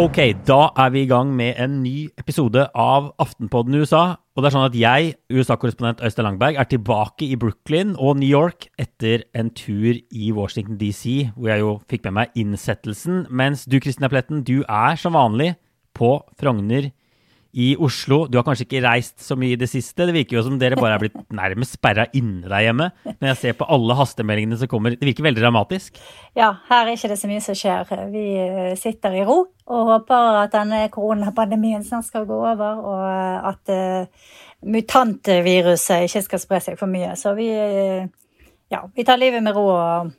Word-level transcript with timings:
Ok, 0.00 0.16
da 0.46 0.70
er 0.74 0.90
vi 0.90 1.02
i 1.04 1.06
gang 1.06 1.30
med 1.36 1.54
en 1.62 1.76
ny 1.84 2.08
episode 2.18 2.64
av 2.74 3.12
Aftenpodden 3.22 3.76
USA. 3.78 4.16
Og 4.34 4.42
det 4.42 4.48
er 4.48 4.54
sånn 4.56 4.66
at 4.66 4.78
jeg, 4.78 5.14
USA-korrespondent 5.30 6.02
Øystein 6.02 6.26
Langberg, 6.26 6.58
er 6.58 6.66
tilbake 6.66 7.28
i 7.28 7.38
Brooklyn 7.38 7.92
og 7.94 8.18
New 8.18 8.26
York 8.26 8.66
etter 8.82 9.22
en 9.36 9.52
tur 9.54 9.94
i 9.94 10.32
Washington 10.34 10.80
DC, 10.80 11.30
hvor 11.36 11.52
jeg 11.52 11.62
jo 11.62 11.74
fikk 11.86 12.08
med 12.08 12.16
meg 12.18 12.40
innsettelsen. 12.42 13.28
Mens 13.30 13.62
du, 13.70 13.78
Kristina 13.78 14.10
Pletten, 14.10 14.42
du 14.42 14.64
er 14.66 14.98
som 14.98 15.14
vanlig 15.14 15.52
på 15.94 16.16
Frogner 16.40 16.90
i 17.52 17.72
Oslo. 17.82 18.24
Du 18.30 18.38
har 18.38 18.44
kanskje 18.46 18.66
ikke 18.66 18.82
reist 18.84 19.18
så 19.24 19.34
mye 19.38 19.56
i 19.56 19.58
det 19.58 19.68
siste. 19.70 20.06
Det 20.06 20.14
virker 20.14 20.38
jo 20.38 20.44
som 20.46 20.58
dere 20.60 20.78
bare 20.78 20.96
er 20.96 21.02
blitt 21.02 21.18
nærmest 21.40 21.74
sperra 21.78 22.06
inne 22.16 22.46
der 22.46 22.66
hjemme. 22.66 22.90
Når 23.10 23.30
jeg 23.32 23.38
ser 23.40 23.56
på 23.58 23.68
alle 23.74 23.96
hastemeldingene 23.98 24.58
som 24.60 24.70
kommer. 24.70 24.94
Det 24.94 25.08
virker 25.08 25.26
veldig 25.26 25.42
dramatisk. 25.42 25.98
Ja, 26.38 26.52
her 26.70 26.84
er 26.84 26.94
ikke 26.94 27.10
det 27.10 27.18
så 27.20 27.30
mye 27.30 27.42
som 27.44 27.58
skjer. 27.58 27.90
Vi 28.12 28.24
eh, 28.44 28.76
sitter 28.78 29.18
i 29.18 29.24
ro 29.26 29.40
og 29.70 29.90
håper 29.90 30.40
at 30.44 30.54
denne 30.54 30.84
koronapandemien 30.90 31.84
snart 31.86 32.08
skal 32.08 32.24
gå 32.26 32.34
over, 32.34 32.80
og 32.90 33.50
at 33.52 33.70
uh, 33.70 34.32
mutantviruset 34.66 36.08
ikke 36.08 36.24
skal 36.24 36.42
spre 36.42 36.58
seg 36.64 36.78
for 36.80 36.90
mye. 36.90 37.12
Så 37.18 37.36
vi, 37.38 37.46
uh, 37.54 38.42
ja, 38.74 38.82
vi 38.96 39.06
tar 39.06 39.20
livet 39.20 39.44
med 39.46 39.54
ro 39.54 39.68
og, 39.70 40.10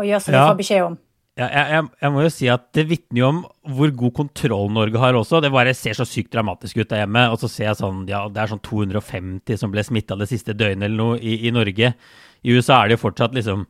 og 0.00 0.08
gjør 0.08 0.24
som 0.24 0.36
ja. 0.36 0.40
vi 0.40 0.52
får 0.52 0.60
beskjed 0.62 0.86
om. 0.86 0.96
Ja, 1.38 1.46
jeg, 1.46 1.84
jeg, 2.02 2.12
må 2.12 2.24
jo 2.24 2.30
si 2.32 2.48
at 2.52 2.64
Det 2.74 2.82
vitner 2.90 3.20
jo 3.20 3.28
om 3.30 3.38
hvor 3.68 3.92
god 3.92 4.14
kontroll 4.16 4.70
Norge 4.72 5.00
har 5.00 5.16
også. 5.18 5.42
Det 5.44 5.52
bare 5.52 5.74
ser 5.76 5.96
så 5.96 6.06
sykt 6.08 6.32
dramatisk 6.32 6.80
ut 6.80 6.88
der 6.88 7.02
hjemme. 7.02 7.26
Og 7.28 7.42
så 7.42 7.50
ser 7.50 7.68
jeg 7.68 7.80
sånn, 7.82 8.06
ja, 8.08 8.24
det 8.32 8.40
er 8.40 8.52
sånn 8.54 8.64
250 8.64 9.60
som 9.60 9.72
ble 9.72 9.84
smitta 9.84 10.16
det 10.16 10.30
siste 10.30 10.56
døgnet 10.56 10.88
eller 10.88 10.96
noe 10.96 11.18
i, 11.20 11.36
i, 11.44 11.52
Norge. 11.52 11.92
I 12.40 12.54
USA 12.56 12.78
er 12.80 12.88
det 12.88 12.96
jo 12.96 13.04
fortsatt 13.04 13.36
liksom 13.36 13.66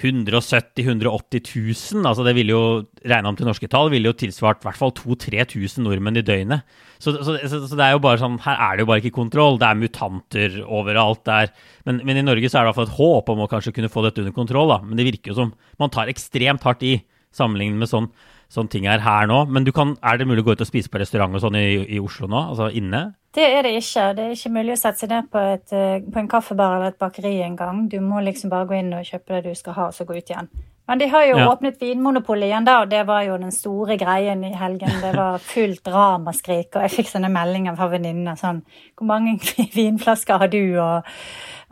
170 0.00 0.80
000-180 0.80 1.44
000. 1.92 2.08
altså 2.08 2.24
Det 2.24 2.34
ville 2.34 2.56
jo, 2.56 2.64
regna 3.04 3.30
om 3.30 3.36
til 3.36 3.46
norske 3.46 3.68
tall, 3.70 3.92
ville 3.92 4.08
jo 4.08 4.16
tilsvart 4.16 4.64
i 4.64 4.66
hvert 4.66 4.80
fall 4.80 4.96
2000-3000 4.96 5.84
nordmenn 5.84 6.18
i 6.18 6.24
døgnet. 6.24 6.64
Så, 6.96 7.12
så, 7.20 7.36
så, 7.44 7.60
så, 7.68 7.76
det 7.76 7.84
er 7.84 7.94
jo 7.94 8.02
bare 8.02 8.22
sånn, 8.24 8.40
her 8.46 8.56
er 8.56 8.74
det 8.74 8.86
jo 8.86 8.90
bare 8.90 9.04
ikke 9.04 9.18
kontroll. 9.20 9.60
Det 9.60 9.68
er 9.68 9.82
mutanter 9.84 10.60
overalt. 10.64 11.20
der. 11.28 11.52
Men, 11.84 12.00
men, 12.00 12.16
i 12.16 12.24
Norge 12.24 12.48
så 12.48 12.58
er 12.58 12.64
det 12.64 12.70
i 12.70 12.72
hvert 12.72 12.80
fall 12.80 12.88
et 12.88 12.98
håp 12.98 13.34
om 13.34 13.44
å 13.44 13.50
kanskje 13.52 13.76
kunne 13.76 13.92
få 13.92 14.08
dette 14.08 14.24
under 14.24 14.34
kontroll. 14.34 14.72
da. 14.72 14.80
Men 14.80 14.96
det 14.96 15.10
virker 15.12 15.34
jo 15.34 15.42
som 15.44 15.52
man 15.76 15.92
tar 15.92 16.08
ekstremt 16.08 16.64
hardt 16.64 16.88
i 16.88 16.96
sammenlignet 17.34 17.82
med 17.82 17.90
sånn, 17.90 18.08
sånn 18.54 18.70
ting 18.70 18.86
er 18.90 19.02
her 19.04 19.28
nå. 19.30 19.44
Men 19.50 19.66
kan, 19.74 19.96
er 20.02 20.20
det 20.20 20.28
mulig 20.30 20.44
å 20.44 20.48
gå 20.48 20.56
ut 20.56 20.64
og 20.64 20.70
spise 20.70 20.92
på 20.92 21.00
restaurant 21.02 21.34
og 21.34 21.42
sånn 21.42 21.58
i, 21.60 21.68
i, 21.96 22.00
Oslo 22.02 22.28
nå? 22.30 22.42
Altså 22.54 22.70
inne? 22.74 23.06
Det 23.34 23.44
er 23.44 23.66
det 23.66 23.74
ikke. 23.80 24.12
Det 24.14 24.28
er 24.28 24.36
ikke 24.36 24.54
mulig 24.54 24.76
å 24.76 24.80
sette 24.80 25.04
seg 25.04 25.10
ned 25.10 25.32
på, 25.32 25.42
et, 25.56 25.66
eh, 25.74 26.04
på 26.04 26.22
en 26.22 26.30
kaffebar 26.30 26.76
eller 26.76 26.94
et 26.94 27.00
bakeri 27.02 27.40
engang. 27.46 27.88
Du 27.90 27.98
må 28.04 28.22
liksom 28.22 28.52
bare 28.52 28.68
gå 28.70 28.78
inn 28.78 28.94
og 28.94 29.08
kjøpe 29.08 29.40
det 29.40 29.50
du 29.50 29.58
skal 29.58 29.76
ha, 29.78 29.88
og 29.90 29.96
så 29.96 30.06
gå 30.06 30.16
ut 30.16 30.30
igjen. 30.30 30.50
Men 30.84 31.00
de 31.00 31.06
har 31.08 31.24
jo 31.24 31.36
ja. 31.40 31.46
åpnet 31.48 31.80
Vinmonopolet 31.80 32.50
igjen, 32.50 32.66
da, 32.66 32.76
og 32.82 32.90
det 32.92 33.00
var 33.08 33.22
jo 33.24 33.38
den 33.40 33.52
store 33.54 33.96
greien 34.00 34.42
i 34.44 34.52
helgen. 34.54 34.98
Det 35.00 35.14
var 35.16 35.40
fullt 35.54 35.88
ramaskrik, 35.90 36.70
og 36.74 36.84
jeg 36.84 36.94
fikk 36.98 37.12
sånne 37.14 37.32
meldinger 37.32 37.76
fra 37.78 37.88
venninnene 37.92 38.36
sånn 38.38 38.62
Hvor 38.94 39.08
mange 39.08 39.38
vinflasker 39.78 40.44
har 40.44 40.52
du? 40.52 40.62
Og, 40.76 41.14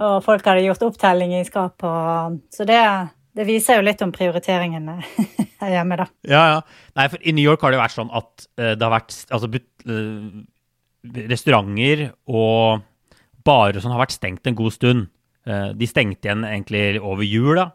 og 0.03 0.23
folk 0.25 0.49
hadde 0.49 0.65
gjort 0.65 0.87
opptelling 0.89 1.37
i 1.37 1.45
skapet. 1.47 2.41
Så 2.57 2.67
det 2.69 2.81
det 3.37 3.47
viser 3.49 3.79
jo 3.79 3.85
litt 3.87 4.03
om 4.05 4.13
prioriteringene 4.13 4.99
her 5.63 5.75
hjemme, 5.77 5.99
da. 6.03 6.07
Ja, 6.29 6.43
ja. 6.55 6.89
Nei, 6.99 7.09
for 7.13 7.25
i 7.25 7.35
New 7.37 7.45
York 7.45 7.63
har 7.65 7.75
det 7.75 7.81
vært 7.81 7.97
sånn 7.97 8.13
at 8.13 8.47
uh, 8.61 8.73
det 8.75 8.85
har 8.85 8.93
vært 8.93 9.17
altså, 9.33 9.49
uh, 9.89 10.43
restauranter 11.33 12.09
og 12.31 12.85
barer 13.47 13.83
som 13.83 13.95
har 13.95 14.05
vært 14.05 14.17
stengt 14.19 14.47
en 14.47 14.59
god 14.59 14.77
stund. 14.77 15.09
Uh, 15.49 15.73
de 15.75 15.89
stengte 15.91 16.29
igjen 16.29 16.45
egentlig 16.47 17.01
over 17.01 17.27
jul, 17.27 17.57
da. 17.59 17.71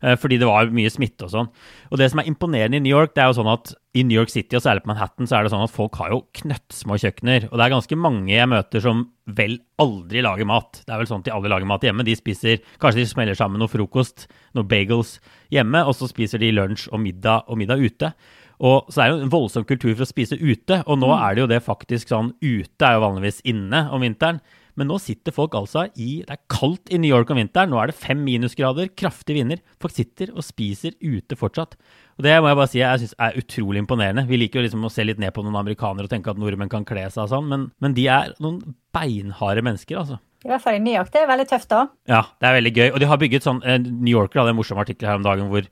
Eh, 0.00 0.16
fordi 0.16 0.38
det 0.40 0.48
var 0.48 0.70
mye 0.72 0.90
smitte 0.92 1.26
og 1.26 1.32
sånn. 1.34 1.48
Og 1.92 2.00
det 2.00 2.08
som 2.10 2.22
er 2.22 2.28
imponerende 2.30 2.78
i 2.78 2.82
New 2.82 2.92
York, 2.92 3.12
det 3.14 3.22
er 3.22 3.30
jo 3.30 3.36
sånn 3.40 3.50
at 3.52 3.74
i 3.98 4.04
New 4.06 4.16
York 4.16 4.32
City, 4.32 4.56
og 4.56 4.64
særlig 4.64 4.84
på 4.84 4.92
Manhattan, 4.92 5.28
så 5.28 5.36
er 5.36 5.44
det 5.44 5.52
sånn 5.52 5.64
at 5.66 5.74
folk 5.74 5.98
har 6.00 6.14
jo 6.14 6.22
knøttsmå 6.40 6.96
kjøkkener. 7.02 7.48
Og 7.50 7.56
det 7.58 7.66
er 7.66 7.74
ganske 7.74 7.98
mange 8.00 8.32
jeg 8.32 8.48
møter 8.48 8.84
som 8.84 9.04
vel 9.28 9.58
aldri 9.82 10.22
lager 10.24 10.48
mat. 10.48 10.82
Det 10.86 10.94
er 10.94 11.02
vel 11.02 11.10
sånn 11.10 11.24
at 11.24 11.28
de 11.28 11.34
aldri 11.36 11.52
lager 11.52 11.68
mat 11.68 11.84
hjemme. 11.84 12.06
De 12.06 12.16
spiser 12.18 12.62
Kanskje 12.80 13.02
de 13.02 13.10
smeller 13.10 13.38
sammen 13.38 13.60
noe 13.60 13.70
frokost, 13.70 14.28
noen 14.56 14.70
bagels 14.70 15.18
hjemme, 15.52 15.84
og 15.84 15.96
så 15.98 16.08
spiser 16.08 16.40
de 16.40 16.54
lunsj 16.54 16.88
og 16.94 17.02
middag 17.02 17.50
og 17.50 17.60
middag 17.60 17.82
ute. 17.82 18.14
Og 18.60 18.88
så 18.92 19.02
er 19.02 19.10
det 19.10 19.18
jo 19.18 19.26
en 19.26 19.32
voldsom 19.32 19.64
kultur 19.68 19.92
for 19.94 20.04
å 20.04 20.08
spise 20.08 20.36
ute, 20.36 20.82
og 20.84 20.98
nå 21.00 21.08
mm. 21.08 21.20
er 21.24 21.36
det 21.36 21.42
jo 21.42 21.50
det 21.50 21.60
faktisk 21.64 22.12
sånn 22.12 22.34
Ute 22.40 22.86
er 22.86 22.96
jo 22.96 23.04
vanligvis 23.06 23.40
inne 23.48 23.86
om 23.92 24.04
vinteren. 24.04 24.40
Men 24.78 24.90
nå 24.90 24.98
sitter 25.02 25.34
folk 25.34 25.56
altså 25.58 25.86
i 25.94 26.22
Det 26.26 26.36
er 26.36 26.42
kaldt 26.52 26.92
i 26.92 27.00
New 27.00 27.10
York 27.10 27.30
om 27.32 27.40
vinteren. 27.40 27.72
Nå 27.72 27.80
er 27.80 27.90
det 27.90 27.98
fem 27.98 28.20
minusgrader, 28.26 28.92
kraftig 28.98 29.38
vinder. 29.38 29.62
Folk 29.82 29.94
sitter 29.96 30.32
og 30.34 30.46
spiser 30.46 30.96
ute 31.02 31.38
fortsatt. 31.38 31.76
Og 32.20 32.26
det 32.26 32.36
må 32.42 32.50
jeg 32.50 32.58
bare 32.60 32.70
si 32.70 32.80
jeg 32.82 33.02
synes 33.02 33.14
er 33.16 33.38
utrolig 33.40 33.80
imponerende. 33.82 34.26
Vi 34.28 34.38
liker 34.40 34.60
jo 34.60 34.66
liksom 34.66 34.84
å 34.84 34.92
se 34.92 35.06
litt 35.06 35.20
ned 35.22 35.32
på 35.36 35.44
noen 35.44 35.58
amerikanere 35.62 36.08
og 36.08 36.12
tenke 36.12 36.32
at 36.32 36.40
nordmenn 36.40 36.72
kan 36.72 36.84
kle 36.88 37.06
seg 37.08 37.24
og 37.24 37.30
sånn, 37.32 37.48
men, 37.48 37.70
men 37.80 37.94
de 37.96 38.04
er 38.12 38.34
noen 38.44 38.60
beinharde 38.94 39.64
mennesker, 39.64 40.02
altså. 40.02 40.20
I 40.44 40.48
hvert 40.48 40.64
fall 40.64 40.78
i 40.78 40.82
New 40.82 40.94
York. 40.94 41.10
Det 41.12 41.20
er 41.20 41.28
veldig 41.28 41.46
tøft, 41.50 41.68
da. 41.72 41.86
Ja, 42.08 42.22
det 42.40 42.48
er 42.48 42.56
veldig 42.56 42.74
gøy. 42.76 42.86
Og 42.90 43.00
de 43.02 43.08
har 43.10 43.20
bygget 43.20 43.44
sånn 43.44 43.60
eh, 43.64 43.80
New 43.80 44.12
Yorker 44.12 44.40
hadde 44.40 44.54
en 44.54 44.60
morsom 44.60 44.80
artikkel 44.80 45.08
her 45.10 45.20
om 45.20 45.24
dagen 45.26 45.50
hvor 45.52 45.66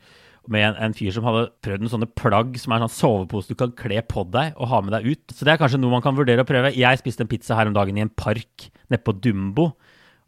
med 0.48 0.64
en, 0.64 0.76
en, 0.86 0.94
fyr 0.96 1.12
som 1.14 1.26
hadde 1.28 1.48
prøvd 1.64 1.84
en 1.84 1.92
sånne 1.92 2.10
plagg 2.18 2.56
som 2.60 2.72
er 2.74 2.84
sånn 2.84 2.94
sovepose 2.94 3.52
du 3.52 3.58
kan 3.58 3.74
kle 3.76 4.00
på 4.08 4.24
deg 4.32 4.56
og 4.56 4.70
ha 4.72 4.80
med 4.84 4.94
deg 4.96 5.08
ut. 5.12 5.34
Så 5.34 5.46
det 5.46 5.54
er 5.54 5.60
kanskje 5.60 5.80
noe 5.80 5.92
man 5.92 6.04
kan 6.04 6.16
vurdere 6.16 6.44
å 6.44 6.48
prøve. 6.48 6.74
Jeg 6.76 7.00
spiste 7.00 7.24
en 7.24 7.30
pizza 7.30 7.58
her 7.58 7.70
om 7.70 7.76
dagen 7.76 7.98
i 7.98 8.04
en 8.04 8.12
park 8.12 8.68
nede 8.88 9.02
på 9.04 9.16
Dumbo. 9.20 9.70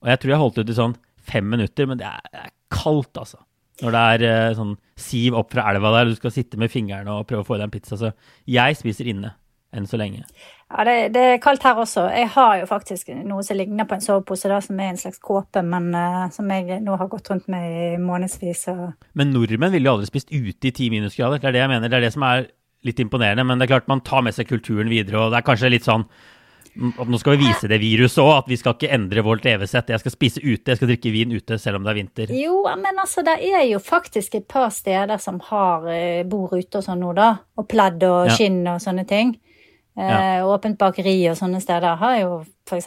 Og 0.00 0.12
jeg 0.12 0.22
tror 0.22 0.34
jeg 0.34 0.42
holdt 0.42 0.60
ut 0.60 0.72
i 0.72 0.76
sånn 0.76 0.97
fem 1.30 1.47
minutter, 1.48 1.88
men 1.88 2.00
det 2.00 2.09
er, 2.09 2.22
det 2.32 2.44
er 2.47 2.54
kaldt, 2.72 3.12
altså. 3.20 3.41
Når 3.80 3.94
det 3.97 4.00
er 4.12 4.25
uh, 4.28 4.56
sånn 4.59 4.72
siv 5.00 5.36
opp 5.41 5.54
fra 5.54 5.66
elva 5.72 5.92
der, 5.94 6.10
du 6.10 6.19
skal 6.19 6.34
sitte 6.34 6.60
med 6.60 6.72
fingrene 6.72 7.14
og 7.14 7.28
prøve 7.28 7.44
å 7.44 7.48
få 7.48 7.56
i 7.56 7.60
deg 7.62 7.69
en 7.70 7.75
pizza. 7.75 7.97
Så 8.00 8.12
jeg 8.50 8.76
spiser 8.76 9.09
inne 9.12 9.32
enn 9.76 9.86
så 9.86 9.98
lenge. 10.00 10.25
Ja, 10.70 10.84
det, 10.86 10.94
det, 11.14 11.22
er 11.34 11.42
kaldt 11.42 11.64
her 11.66 11.78
også. 11.78 12.06
Jeg 12.14 12.31
har 12.34 12.56
jo 12.60 12.69
faktisk 12.70 13.10
noe 13.26 13.42
som 13.47 13.58
ligner 13.58 13.86
på 13.91 13.97
en 13.97 14.04
sovepose, 14.04 14.50
da, 14.50 14.60
som 14.64 14.78
er 14.82 14.92
en 14.92 15.00
slags 15.00 15.22
kåpe, 15.22 15.62
men 15.66 15.91
uh, 15.94 16.26
som 16.34 16.50
jeg 16.50 16.81
nå 16.84 16.97
har 16.98 17.10
gått 17.10 17.31
rundt 17.31 17.47
med 17.50 17.69
i 17.70 17.86
månedsvis. 18.03 18.66
Og... 18.75 18.88
Men 19.19 19.32
nordmenn 19.34 19.75
ville 19.75 19.91
jo 19.91 19.97
aldri 19.98 20.10
spist 20.10 20.32
ute 20.34 20.70
i 20.70 20.75
ti 20.75 20.91
minusgrader. 20.92 21.42
Det 21.42 21.50
er 21.50 21.59
det 21.59 21.64
jeg 21.64 21.72
mener. 21.75 21.91
Det 21.91 22.00
er 22.00 22.09
det 22.09 22.14
som 22.16 22.26
er 22.26 22.50
litt 22.86 23.03
imponerende. 23.03 23.47
Men 23.47 23.59
det 23.59 23.69
er 23.69 23.75
klart 23.76 23.91
man 23.91 24.04
tar 24.06 24.26
med 24.26 24.36
seg 24.36 24.50
kulturen 24.50 24.91
videre, 24.91 25.25
og 25.25 25.34
det 25.34 25.41
er 25.41 25.48
kanskje 25.50 25.75
litt 25.75 25.88
sånn 25.88 26.06
at 26.70 27.09
nå 27.10 27.19
skal 27.19 27.34
vi 27.34 27.48
vise 27.48 27.69
det 27.69 27.80
viruset 27.82 28.20
òg, 28.22 28.44
at 28.44 28.48
vi 28.48 28.56
skal 28.60 28.76
ikke 28.76 28.92
endre 28.94 29.25
vårt 29.26 29.44
levesett. 29.44 29.91
Jeg 29.91 30.03
skal 30.04 30.14
spise 30.14 30.42
ute, 30.42 30.70
jeg 30.70 30.78
skal 30.78 30.91
drikke 30.92 31.12
vin 31.12 31.34
ute 31.34 31.59
selv 31.59 31.80
om 31.80 31.86
det 31.86 31.91
er 31.92 31.98
vinter. 31.98 32.32
Jo, 32.36 32.62
men 32.78 33.00
altså 33.03 33.25
det 33.26 33.36
er 33.42 33.64
jo 33.66 33.80
faktisk 33.82 34.38
et 34.38 34.47
par 34.48 34.70
steder 34.75 35.19
som 35.20 35.41
har 35.50 35.88
eh, 35.91 36.22
bord 36.30 36.54
ute 36.54 36.78
og 36.78 36.86
sånn 36.86 37.03
nå, 37.03 37.12
da. 37.19 37.32
Og 37.59 37.66
pledd 37.69 38.06
og 38.06 38.30
skinn 38.36 38.62
og 38.70 38.78
sånne 38.82 39.04
ting. 39.10 39.34
Ja. 39.99 40.39
Eh, 40.39 40.47
åpent 40.47 40.78
bakeri 40.78 41.17
og 41.31 41.39
sånne 41.39 41.61
steder 41.62 41.99
har 42.01 42.19
jo 42.21 42.34
f.eks. 42.69 42.87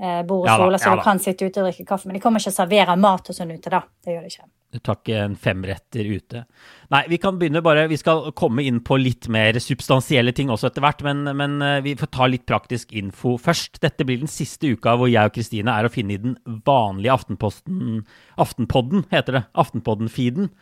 Eh, 0.00 0.22
bord 0.24 0.46
og 0.46 0.48
ja, 0.48 0.56
stoler, 0.56 0.80
så 0.80 0.94
ja, 0.94 0.96
du 0.96 1.04
kan 1.04 1.20
sitte 1.20 1.44
ute 1.44 1.60
og 1.60 1.68
drikke 1.68 1.84
kaffe. 1.88 2.08
Men 2.08 2.16
de 2.16 2.22
kommer 2.24 2.40
ikke 2.40 2.54
og 2.54 2.56
serverer 2.56 3.00
mat 3.00 3.28
og 3.28 3.36
sånn 3.36 3.52
ute, 3.52 3.72
da. 3.72 3.82
Det 4.00 4.14
gjør 4.14 4.24
de 4.24 4.32
ikke. 4.32 4.48
Du 4.70 4.78
tar 4.78 4.96
ikke 5.00 5.16
en 5.24 5.32
femretter 5.34 6.06
ute. 6.06 6.44
Nei, 6.94 7.00
vi 7.10 7.18
kan 7.18 7.38
begynne 7.40 7.62
bare 7.64 7.88
Vi 7.90 7.98
skal 7.98 8.28
komme 8.38 8.62
inn 8.62 8.78
på 8.86 9.00
litt 9.00 9.26
mer 9.32 9.58
substansielle 9.58 10.32
ting 10.36 10.52
også 10.54 10.70
etter 10.70 10.84
hvert, 10.84 11.02
men, 11.06 11.24
men 11.36 11.58
eh, 11.66 11.80
vi 11.84 11.96
får 11.98 12.12
ta 12.14 12.28
litt 12.30 12.46
praktisk 12.48 12.94
info 12.96 13.34
først. 13.40 13.80
Dette 13.82 14.06
blir 14.06 14.22
den 14.22 14.30
siste 14.30 14.70
uka 14.70 14.94
hvor 14.96 15.10
jeg 15.10 15.26
og 15.26 15.34
Kristine 15.34 15.74
er 15.74 15.88
å 15.88 15.92
finne 15.92 16.14
i 16.16 16.22
den 16.22 16.38
vanlige 16.66 17.16
Aftenposten 17.18 18.06
Aftenpodden, 18.40 19.04
heter 19.10 19.40
det. 19.40 19.44
Aftenpodden-feeden. 19.58 20.52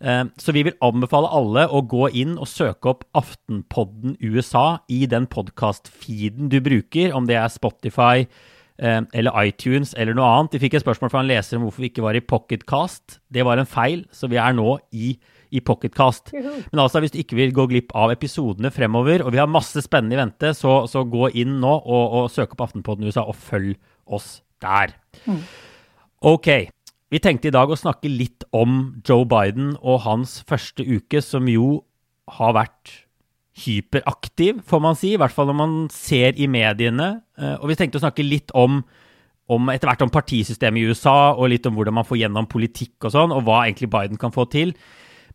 Eh, 0.00 0.24
så 0.38 0.54
vi 0.54 0.62
vil 0.66 0.76
anbefale 0.84 1.30
alle 1.34 1.66
å 1.74 1.82
gå 1.82 2.08
inn 2.20 2.36
og 2.38 2.50
søke 2.50 2.92
opp 2.92 3.06
Aftenpodden 3.18 4.14
USA 4.22 4.80
i 4.90 5.04
den 5.10 5.26
podkast-feeden 5.30 6.52
du 6.52 6.60
bruker, 6.62 7.14
om 7.16 7.26
det 7.26 7.38
er 7.40 7.50
Spotify 7.50 8.22
eh, 8.22 9.00
eller 9.02 9.40
iTunes 9.42 9.94
eller 9.98 10.14
noe 10.14 10.28
annet. 10.28 10.54
Vi 10.54 10.62
fikk 10.66 10.78
et 10.78 10.86
spørsmål 10.86 11.12
fra 11.14 11.24
en 11.24 11.30
leser 11.30 11.58
om 11.58 11.66
hvorfor 11.66 11.84
vi 11.84 11.90
ikke 11.90 12.06
var 12.06 12.18
i 12.18 12.22
Pocketcast. 12.22 13.18
Det 13.26 13.46
var 13.46 13.58
en 13.58 13.68
feil, 13.68 14.06
så 14.14 14.30
vi 14.30 14.38
er 14.38 14.54
nå 14.56 14.78
i, 14.94 15.16
i 15.50 15.64
Pocketcast. 15.64 16.30
Men 16.36 16.84
altså, 16.84 17.02
hvis 17.02 17.16
du 17.16 17.20
ikke 17.24 17.40
vil 17.40 17.54
gå 17.56 17.66
glipp 17.72 17.94
av 17.98 18.14
episodene 18.14 18.70
fremover, 18.74 19.26
og 19.26 19.34
vi 19.34 19.42
har 19.42 19.50
masse 19.50 19.82
spennende 19.84 20.14
i 20.14 20.22
vente, 20.22 20.54
så, 20.54 20.84
så 20.90 21.02
gå 21.10 21.32
inn 21.42 21.58
nå 21.62 21.74
og, 21.74 22.04
og 22.22 22.30
søk 22.32 22.54
opp 22.54 22.68
Aftenpodden 22.68 23.10
USA, 23.10 23.26
og 23.26 23.34
følg 23.34 23.74
oss 24.06 24.38
der. 24.62 24.94
Mm. 25.26 25.42
OK. 26.28 26.48
Vi 27.08 27.20
tenkte 27.24 27.48
i 27.48 27.54
dag 27.54 27.70
å 27.72 27.78
snakke 27.78 28.10
litt 28.12 28.44
om 28.52 29.00
Joe 29.06 29.24
Biden 29.28 29.72
og 29.80 30.02
hans 30.04 30.42
første 30.48 30.84
uke, 30.84 31.22
som 31.24 31.48
jo 31.48 31.78
har 32.36 32.52
vært 32.52 32.92
hyperaktiv, 33.64 34.60
får 34.68 34.82
man 34.84 34.98
si. 34.98 35.14
I 35.14 35.20
hvert 35.20 35.32
fall 35.34 35.48
når 35.48 35.56
man 35.56 35.76
ser 35.92 36.36
i 36.36 36.48
mediene. 36.50 37.22
Eh, 37.40 37.54
og 37.56 37.70
vi 37.70 37.78
tenkte 37.80 37.96
å 37.96 38.04
snakke 38.04 38.26
litt 38.26 38.52
om, 38.52 38.82
om 39.48 39.72
etter 39.72 39.88
hvert 39.88 40.04
om 40.04 40.12
partisystemet 40.12 40.82
i 40.82 40.92
USA, 40.92 41.32
og 41.32 41.48
litt 41.54 41.66
om 41.66 41.78
hvordan 41.78 41.96
man 41.96 42.06
får 42.06 42.20
gjennom 42.20 42.50
politikk 42.50 43.08
og 43.08 43.16
sånn, 43.16 43.32
og 43.32 43.46
hva 43.48 43.62
egentlig 43.64 43.88
Biden 43.94 44.20
kan 44.20 44.34
få 44.34 44.44
til. 44.52 44.76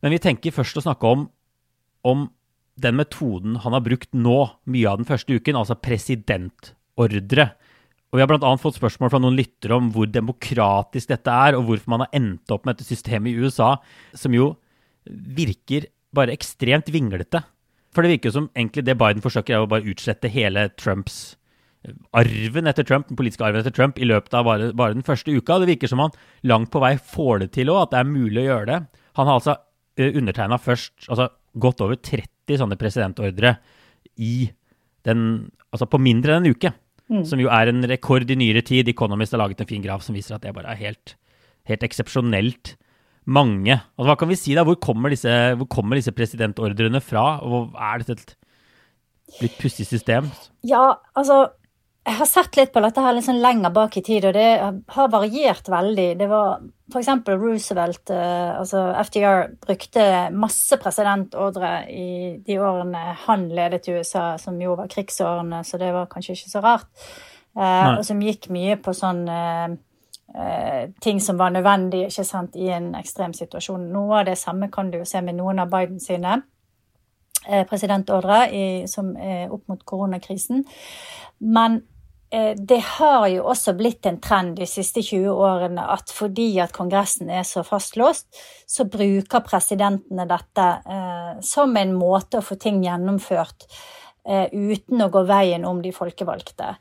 Men 0.06 0.14
vi 0.14 0.22
tenker 0.22 0.54
først 0.54 0.78
å 0.78 0.86
snakke 0.86 1.10
om, 1.10 1.26
om 2.06 2.28
den 2.84 3.02
metoden 3.02 3.58
han 3.66 3.74
har 3.74 3.84
brukt 3.86 4.14
nå, 4.14 4.38
mye 4.70 4.94
av 4.94 5.02
den 5.02 5.10
første 5.10 5.42
uken, 5.42 5.58
altså 5.58 5.78
presidentordre. 5.82 7.50
Og 8.14 8.20
Vi 8.20 8.22
har 8.22 8.30
bl.a. 8.30 8.50
fått 8.62 8.78
spørsmål 8.78 9.10
fra 9.10 9.20
noen 9.24 9.40
lyttere 9.40 9.74
om 9.74 9.88
hvor 9.90 10.06
demokratisk 10.06 11.10
dette 11.10 11.34
er, 11.34 11.56
og 11.58 11.66
hvorfor 11.66 11.90
man 11.90 12.04
har 12.06 12.12
endt 12.14 12.52
opp 12.54 12.68
med 12.68 12.78
dette 12.78 12.86
systemet 12.86 13.32
i 13.32 13.42
USA, 13.42 13.72
som 14.14 14.36
jo 14.38 14.52
virker 15.10 15.88
bare 16.14 16.36
ekstremt 16.36 16.92
vinglete. 16.94 17.42
For 17.90 18.06
det 18.06 18.12
virker 18.14 18.30
jo 18.30 18.36
som 18.36 18.52
egentlig 18.54 18.86
det 18.86 19.00
Biden 19.02 19.26
forsøker, 19.26 19.56
er 19.56 19.66
å 19.66 19.72
bare 19.72 19.90
utslette 19.90 20.30
hele 20.30 20.68
Trumps 20.78 21.40
eh, 21.88 21.96
arven 22.14 22.70
etter 22.70 22.86
Trump, 22.86 23.10
den 23.10 23.18
politiske 23.18 23.48
arven 23.48 23.64
etter 23.64 23.74
Trump 23.74 23.98
i 23.98 24.06
løpet 24.06 24.38
av 24.38 24.46
bare, 24.46 24.70
bare 24.78 24.94
den 24.94 25.06
første 25.10 25.34
uka. 25.34 25.58
Det 25.64 25.72
virker 25.74 25.90
som 25.90 26.06
han 26.06 26.14
langt 26.46 26.70
på 26.74 26.86
vei 26.86 26.94
får 27.02 27.48
det 27.48 27.50
til 27.58 27.74
òg, 27.74 27.88
at 27.88 27.96
det 27.96 28.04
er 28.04 28.14
mulig 28.14 28.44
å 28.44 28.48
gjøre 28.52 28.70
det. 28.70 28.80
Han 29.18 29.30
har 29.30 29.42
altså 29.42 29.58
eh, 29.98 30.14
undertegna 30.14 30.62
først 30.62 31.10
altså 31.10 31.32
godt 31.66 31.82
over 31.86 31.98
30 31.98 32.62
sånne 32.62 32.78
presidentordre 32.78 33.58
i 34.22 34.52
den, 35.10 35.28
altså 35.74 35.90
på 35.90 36.02
mindre 36.02 36.38
enn 36.38 36.46
en 36.46 36.54
uke. 36.54 36.76
Mm. 37.14 37.26
Som 37.30 37.42
jo 37.42 37.52
er 37.54 37.70
en 37.70 37.86
rekord 37.90 38.30
i 38.32 38.38
nyere 38.40 38.64
tid. 38.66 38.90
Economist 38.90 39.36
har 39.36 39.44
laget 39.44 39.62
en 39.62 39.70
fin 39.70 39.84
graf 39.84 40.06
som 40.06 40.18
viser 40.18 40.38
at 40.38 40.46
det 40.46 40.56
bare 40.56 40.74
er 40.74 40.82
helt, 40.82 41.16
helt 41.70 41.86
eksepsjonelt 41.86 42.76
mange. 43.30 43.76
Altså, 43.96 44.08
hva 44.10 44.18
kan 44.20 44.32
vi 44.32 44.40
si 44.40 44.56
da? 44.58 44.66
Hvor 44.68 44.80
kommer 44.82 45.14
disse, 45.14 45.32
hvor 45.60 45.70
kommer 45.72 46.00
disse 46.00 46.14
presidentordrene 46.16 47.02
fra? 47.04 47.38
Og 47.46 47.76
er 47.78 48.02
dette 48.02 48.18
et 48.18 48.34
litt 49.44 49.60
pussig 49.62 49.86
system? 49.88 50.32
Ja, 50.68 50.98
altså 51.16 51.46
jeg 52.04 52.18
har 52.20 52.28
sett 52.28 52.58
litt 52.60 52.74
på 52.76 52.82
dette 52.84 53.00
her 53.00 53.14
litt 53.16 53.24
sånn 53.24 53.40
lenger 53.40 53.72
bak 53.72 53.96
i 53.96 54.02
tid, 54.04 54.26
og 54.28 54.34
det 54.36 54.48
har 54.92 55.12
variert 55.12 55.70
veldig. 55.72 56.08
Det 56.20 56.26
var 56.28 56.58
f.eks. 56.92 57.12
Roosevelt, 57.30 58.12
eh, 58.12 58.50
altså 58.60 58.82
FDR, 59.06 59.54
brukte 59.64 60.08
masse 60.36 60.76
presidentordre 60.84 61.72
i 61.88 62.10
de 62.44 62.58
årene 62.60 63.16
han 63.24 63.46
ledet 63.56 63.88
i 63.88 63.96
USA, 63.96 64.34
som 64.42 64.60
jo 64.60 64.76
var 64.80 64.92
krigsårene, 64.92 65.62
så 65.64 65.80
det 65.80 65.94
var 65.96 66.10
kanskje 66.12 66.36
ikke 66.36 66.52
så 66.52 66.64
rart. 66.66 66.92
Nei. 67.54 68.00
og 68.00 68.02
som 68.02 68.18
gikk 68.18 68.48
mye 68.50 68.80
på 68.82 68.96
sånn 68.98 69.28
eh, 69.30 69.76
eh, 70.34 70.88
ting 71.06 71.20
som 71.22 71.38
var 71.38 71.54
nødvendig 71.54 72.08
ikke 72.08 72.26
sant, 72.26 72.58
i 72.58 72.72
en 72.74 72.96
ekstrem 72.98 73.36
situasjon. 73.38 73.92
Noe 73.94 74.24
av 74.24 74.28
det 74.32 74.40
samme 74.42 74.72
kan 74.74 74.90
du 74.90 74.98
jo 74.98 75.06
se 75.06 75.22
med 75.22 75.38
noen 75.38 75.62
av 75.62 75.70
Biden 75.70 76.02
sine 76.02 76.40
eh, 77.46 77.62
presidentordre 77.70 78.48
i, 78.50 78.66
som 78.90 79.14
er 79.16 79.54
opp 79.54 79.70
mot 79.70 79.86
koronakrisen. 79.86 80.66
Men 81.46 81.84
Eh, 81.84 81.93
det 82.58 82.80
har 82.98 83.28
jo 83.30 83.44
også 83.52 83.76
blitt 83.78 84.08
en 84.10 84.18
trend 84.24 84.56
de 84.58 84.66
siste 84.66 85.04
20 85.06 85.30
årene 85.30 85.84
at 85.94 86.10
fordi 86.10 86.48
at 86.64 86.74
Kongressen 86.74 87.30
er 87.30 87.44
så 87.46 87.62
fastlåst, 87.68 88.26
så 88.66 88.88
bruker 88.90 89.46
presidentene 89.46 90.26
dette 90.30 90.66
eh, 90.82 91.36
som 91.46 91.78
en 91.78 91.94
måte 91.94 92.40
å 92.40 92.46
få 92.46 92.58
ting 92.58 92.82
gjennomført 92.82 93.68
eh, 94.26 94.50
uten 94.50 95.06
å 95.06 95.12
gå 95.14 95.24
veien 95.30 95.68
om 95.70 95.84
de 95.84 95.94
folkevalgte. 95.94 96.74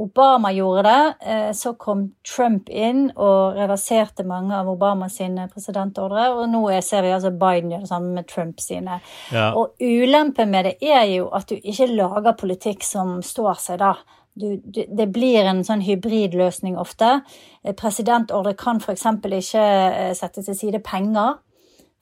Obama 0.00 0.52
gjorde 0.52 0.82
det, 0.82 1.14
eh, 1.20 1.52
så 1.52 1.74
kom 1.74 2.04
Trump 2.36 2.68
inn 2.68 3.08
og 3.16 3.56
reverserte 3.58 4.24
mange 4.24 4.54
av 4.54 4.68
Obamas 4.70 5.18
presidentordre, 5.52 6.28
og 6.30 6.46
nå 6.48 6.62
ser 6.82 7.02
vi 7.02 7.10
altså 7.10 7.32
Biden 7.34 7.74
gjøre 7.74 7.88
det 7.88 7.90
samme 7.90 8.14
med 8.14 8.28
Trump 8.28 8.60
sine. 8.60 9.00
Ja. 9.32 9.50
Og 9.58 9.74
ulempen 9.80 10.50
med 10.50 10.70
det 10.70 10.76
er 10.80 11.04
jo 11.10 11.28
at 11.34 11.50
du 11.50 11.56
ikke 11.58 11.90
lager 11.90 12.38
politikk 12.38 12.86
som 12.86 13.18
står 13.22 13.58
seg 13.58 13.82
da. 13.82 13.96
Du, 14.34 14.56
du, 14.64 14.84
det 14.86 15.08
blir 15.10 15.44
en 15.44 15.62
sånn 15.66 15.82
hybridløsning 15.84 16.78
ofte. 16.78 17.20
Eh, 17.64 17.74
presidentordre 17.76 18.54
kan 18.58 18.78
f.eks. 18.80 19.06
ikke 19.26 19.64
eh, 19.64 20.12
sette 20.16 20.44
til 20.46 20.56
side 20.56 20.80
penger 20.86 21.40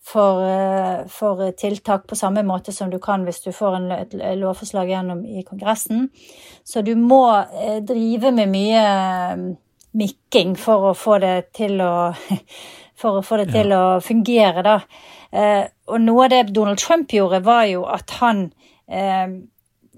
for, 0.05 0.43
eh, 0.45 1.07
for, 1.13 1.41
tiltak 1.57 2.07
på 2.09 2.19
samme 2.19 2.45
måte 2.47 2.75
som 2.77 2.93
du 2.93 2.99
kan 3.03 3.25
hvis 3.27 3.41
du 3.47 3.51
får 3.57 3.79
en, 3.81 3.89
et 3.97 4.19
lovforslag 4.41 4.93
gjennom 4.93 5.25
i 5.25 5.43
Kongressen. 5.47 6.11
Så 6.65 6.85
du 6.85 6.95
må 7.01 7.25
drive 7.89 8.33
med 8.37 8.53
mye 8.53 8.85
mikking 9.99 10.55
for 10.61 10.91
å 10.91 10.95
få 10.97 11.19
det 11.25 11.37
til 11.57 11.81
å 11.81 12.13
få 13.01 13.41
det 13.41 13.51
til 13.55 13.73
ja. 13.73 13.81
å 13.81 14.01
fungere, 14.05 14.63
da. 14.67 14.81
og 15.87 16.01
noe 16.03 16.25
av 16.25 16.33
det 16.33 16.41
Donald 16.51 16.81
Trump 16.83 17.13
gjorde, 17.15 17.39
var 17.47 17.63
jo 17.71 17.85
at 17.87 18.11
han 18.19 18.49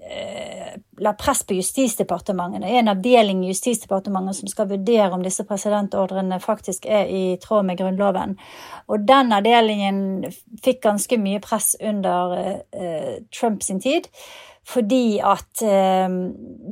Eh, 0.01 0.73
la 1.01 1.13
press 1.13 1.43
på 1.43 1.53
Justisdepartementet. 1.57 2.61
Det 2.61 2.69
er 2.69 2.83
en 2.83 2.91
avdeling 2.93 3.41
i 3.45 3.49
Justisdepartementet 3.49 4.37
som 4.37 4.49
skal 4.51 4.69
vurdere 4.69 5.09
om 5.15 5.23
disse 5.25 5.43
presidentordrene 5.49 6.37
faktisk 6.43 6.85
er 6.85 7.09
i 7.09 7.23
tråd 7.41 7.65
med 7.65 7.79
Grunnloven. 7.79 8.35
Og 8.85 9.07
den 9.09 9.33
avdelingen 9.33 10.27
fikk 10.61 10.83
ganske 10.85 11.17
mye 11.17 11.41
press 11.41 11.73
under 11.81 12.35
eh, 12.37 13.15
Trump 13.33 13.65
sin 13.65 13.81
tid. 13.81 14.11
Fordi 14.61 15.17
at 15.25 15.63
eh, 15.65 16.05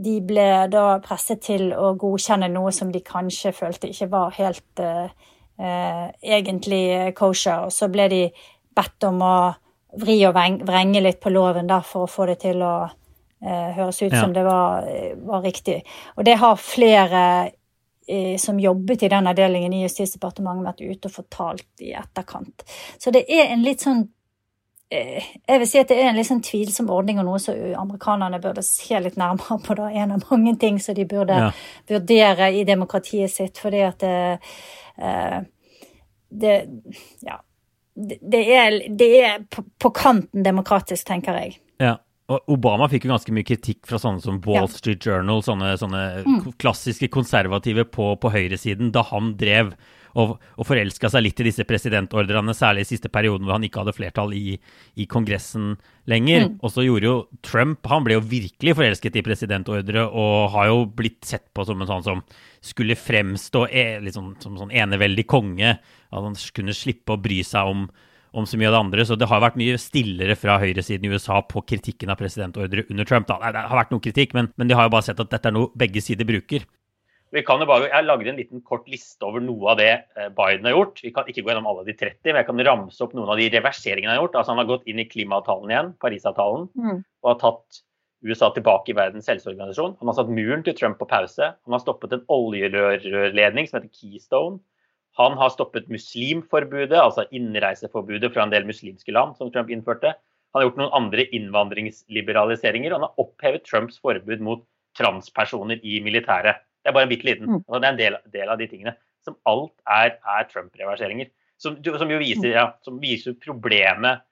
de 0.05 0.15
ble 0.29 0.49
da 0.69 0.85
presset 1.01 1.41
til 1.49 1.73
å 1.73 1.95
godkjenne 1.97 2.51
noe 2.53 2.69
som 2.75 2.93
de 2.93 3.01
kanskje 3.01 3.55
følte 3.57 3.89
ikke 3.89 4.11
var 4.13 4.37
helt 4.37 4.83
eh, 4.85 5.09
eh 5.57 6.05
egentlig 6.37 7.15
kosher. 7.17 7.65
Og 7.65 7.73
så 7.73 7.89
ble 7.89 8.07
de 8.13 8.21
bedt 8.77 9.09
om 9.09 9.25
å 9.25 9.35
vri 9.97 10.21
og 10.29 10.37
vrenge 10.37 11.01
litt 11.01 11.19
på 11.19 11.33
loven 11.33 11.67
der 11.67 11.81
for 11.81 12.05
å 12.05 12.13
få 12.13 12.29
det 12.29 12.41
til 12.45 12.61
å 12.61 12.75
høres 13.45 14.01
ut 14.01 14.11
ja. 14.11 14.21
som 14.21 14.33
det 14.35 14.43
var, 14.43 14.83
var, 15.23 15.41
riktig. 15.41 15.79
Og 16.17 16.25
det 16.27 16.35
har 16.41 16.59
flere 16.59 17.23
eh, 18.09 18.37
som 18.37 18.59
jobbet 18.59 19.03
i 19.03 19.09
den 19.09 19.27
avdelingen 19.27 19.73
i 19.73 19.83
Justisdepartementet, 19.83 20.65
vært 20.65 20.81
ute 20.81 21.09
og 21.09 21.15
fortalt 21.15 21.83
i 21.83 21.93
etterkant. 21.97 22.65
Så 22.97 23.13
det 23.15 23.25
er 23.31 23.53
en 23.53 23.63
litt 23.63 23.85
sånn 23.85 24.01
eh, 24.91 25.29
jeg 25.45 25.61
vil 25.61 25.69
si 25.69 25.81
at 25.81 25.91
det 25.91 25.99
er 26.01 26.11
en 26.11 26.19
litt 26.19 26.29
sånn 26.29 26.43
tvilsom 26.45 26.89
ordning 26.93 27.21
og 27.21 27.29
noe 27.29 27.41
som 27.43 27.59
amerikanerne 27.83 28.41
burde 28.43 28.65
se 28.65 28.99
litt 28.99 29.19
nærmere 29.19 29.59
på. 29.65 29.77
da, 29.77 29.91
En 29.91 30.17
av 30.17 30.25
mange 30.31 30.55
ting 30.59 30.79
som 30.83 30.97
de 30.97 31.05
burde 31.09 31.37
ja. 31.45 31.51
vurdere 31.89 32.51
i 32.55 32.65
demokratiet 32.67 33.31
sitt. 33.31 33.61
Fordi 33.61 33.85
at 33.87 34.03
det, 34.03 34.17
eh, 34.97 35.39
det 36.29 36.57
Ja. 37.25 37.39
Det 37.99 38.39
er, 38.55 38.75
det 38.95 39.07
er 39.25 39.41
på 39.51 39.89
kanten 39.91 40.43
demokratisk, 40.43 41.03
tenker 41.07 41.35
jeg. 41.35 41.57
Ja. 41.83 41.97
Obama 42.29 42.85
fikk 42.91 43.07
jo 43.07 43.13
ganske 43.13 43.33
mye 43.33 43.47
kritikk 43.47 43.87
fra 43.89 43.97
sånne 44.01 44.21
som 44.21 44.41
Wall 44.45 44.67
Street 44.69 45.05
Journal, 45.05 45.41
sånne, 45.45 45.71
sånne 45.81 46.03
mm. 46.25 46.41
klassiske 46.61 47.09
konservative 47.13 47.87
på, 47.89 48.11
på 48.21 48.33
høyresiden, 48.33 48.91
da 48.93 49.01
han 49.09 49.33
drev 49.39 49.73
og, 50.17 50.35
og 50.57 50.67
forelska 50.67 51.09
seg 51.11 51.23
litt 51.25 51.41
i 51.41 51.47
disse 51.49 51.65
presidentordrene, 51.69 52.53
særlig 52.57 52.85
i 52.85 52.89
siste 52.91 53.11
perioden 53.13 53.45
hvor 53.45 53.57
han 53.57 53.65
ikke 53.67 53.83
hadde 53.83 53.95
flertall 53.97 54.33
i, 54.37 54.57
i 54.97 55.07
Kongressen 55.09 55.75
lenger. 56.09 56.47
Mm. 56.47 56.57
Og 56.65 56.73
så 56.73 56.85
gjorde 56.85 57.09
jo 57.09 57.15
Trump 57.45 57.85
Han 57.91 58.05
ble 58.07 58.17
jo 58.17 58.25
virkelig 58.25 58.75
forelsket 58.79 59.19
i 59.19 59.25
presidentordre 59.25 60.05
og 60.07 60.49
har 60.55 60.71
jo 60.71 60.83
blitt 60.99 61.21
sett 61.29 61.49
på 61.53 61.65
som 61.67 61.81
en 61.81 61.89
sånn 61.89 62.05
som 62.05 62.23
skulle 62.65 62.97
fremstå 62.99 63.67
liksom, 64.05 64.33
som 64.43 64.57
sånn 64.59 64.73
eneveldig 64.73 65.27
konge. 65.29 65.77
At 66.09 66.25
han 66.25 66.37
kunne 66.55 66.77
slippe 66.77 67.15
å 67.15 67.21
bry 67.21 67.41
seg 67.45 67.69
om 67.69 67.89
om 68.31 68.47
så 68.47 68.59
mye 68.59 68.69
av 68.69 68.75
det 68.75 68.81
andre. 68.83 69.05
Så 69.07 69.17
det 69.19 69.29
har 69.29 69.43
vært 69.43 69.59
mye 69.59 69.77
stillere 69.81 70.35
fra 70.39 70.57
høyresiden 70.61 71.07
i 71.07 71.13
USA 71.13 71.39
på 71.45 71.63
kritikken 71.67 72.11
av 72.13 72.19
presidentordre 72.19 72.85
under 72.89 73.07
Trump. 73.09 73.29
Da. 73.29 73.39
Det 73.53 73.63
har 73.71 73.81
vært 73.81 73.95
noe 73.95 74.03
kritikk, 74.03 74.35
men, 74.37 74.51
men 74.59 74.69
de 74.69 74.77
har 74.77 74.87
jo 74.87 74.93
bare 74.95 75.07
sett 75.09 75.21
at 75.23 75.31
dette 75.31 75.49
er 75.49 75.55
noe 75.55 75.71
begge 75.79 76.03
sider 76.05 76.27
bruker. 76.29 76.67
Vi 77.29 77.43
kan 77.45 77.61
jo 77.61 77.67
bare, 77.69 77.89
Jeg 77.91 78.05
lagde 78.07 78.31
en 78.31 78.39
liten 78.39 78.61
kort 78.65 78.87
liste 78.89 79.25
over 79.25 79.43
noe 79.43 79.73
av 79.73 79.77
det 79.77 79.91
eh, 80.17 80.31
Biden 80.33 80.65
har 80.65 80.73
gjort. 80.73 81.03
Vi 81.05 81.11
kan 81.13 81.27
ikke 81.29 81.43
gå 81.43 81.51
gjennom 81.51 81.67
alle 81.69 81.85
de 81.85 81.93
30, 81.93 82.31
men 82.31 82.39
jeg 82.41 82.47
kan 82.47 82.63
ramse 82.69 83.03
opp 83.05 83.13
noen 83.17 83.29
av 83.29 83.37
de 83.37 83.51
reverseringene 83.53 84.09
han 84.09 84.17
har 84.17 84.25
gjort. 84.25 84.39
Altså 84.39 84.55
Han 84.55 84.63
har 84.63 84.71
gått 84.71 84.89
inn 84.89 85.01
i 85.01 85.07
klimaavtalen 85.09 85.73
igjen, 85.73 85.93
Parisavtalen, 86.01 86.65
mm. 86.73 87.03
og 87.21 87.31
har 87.33 87.39
tatt 87.43 87.83
USA 88.25 88.49
tilbake 88.55 88.91
i 88.91 88.97
Verdens 88.97 89.29
helseorganisasjon. 89.31 89.95
Han 90.01 90.11
har 90.11 90.17
satt 90.17 90.33
muren 90.33 90.65
til 90.65 90.75
Trump 90.75 90.97
på 90.99 91.07
pause. 91.09 91.53
Han 91.53 91.75
har 91.75 91.83
stoppet 91.83 92.17
en 92.17 92.25
oljerørledning 92.33 93.69
som 93.69 93.79
heter 93.79 93.93
Keystone. 93.93 94.59
Han 95.17 95.35
har 95.39 95.51
stoppet 95.51 95.89
muslimforbudet, 95.91 96.95
altså 96.99 97.25
innreiseforbudet 97.35 98.31
fra 98.33 98.45
en 98.45 98.53
del 98.53 98.67
muslimske 98.67 99.13
land 99.15 99.35
som 99.39 99.51
Trump 99.51 99.71
innførte. 99.73 100.13
Han 100.53 100.61
har 100.61 100.69
gjort 100.69 100.79
noen 100.81 100.95
andre 100.97 101.25
innvandringsliberaliseringer, 101.35 102.93
og 102.93 102.99
han 102.99 103.07
har 103.07 103.23
opphevet 103.25 103.65
Trumps 103.67 103.99
forbud 104.01 104.41
mot 104.45 104.63
transpersoner 104.97 105.81
i 105.85 105.99
militæret. 106.05 106.63
Det 106.79 106.91
er 106.91 106.95
bare 106.95 107.09
en 107.09 107.11
bitte 107.11 107.27
liten. 107.27 107.49
Mm. 107.49 107.61
Altså, 107.65 107.81
det 107.81 107.87
er 107.87 107.93
en 107.93 107.99
del, 107.99 108.17
del, 108.33 108.49
av 108.53 108.61
de 108.61 108.69
tingene. 108.71 108.95
Som 109.27 109.35
alt 109.49 109.75
er, 109.83 110.15
er 110.17 110.47
Trump-reverseringer. 110.49 111.29
Som, 111.59 111.75
som, 111.83 112.09
jo 112.09 112.21
viser, 112.21 112.53
ja, 112.55 112.69
som 112.85 113.01
viser 113.01 113.35
problemet 113.43 114.23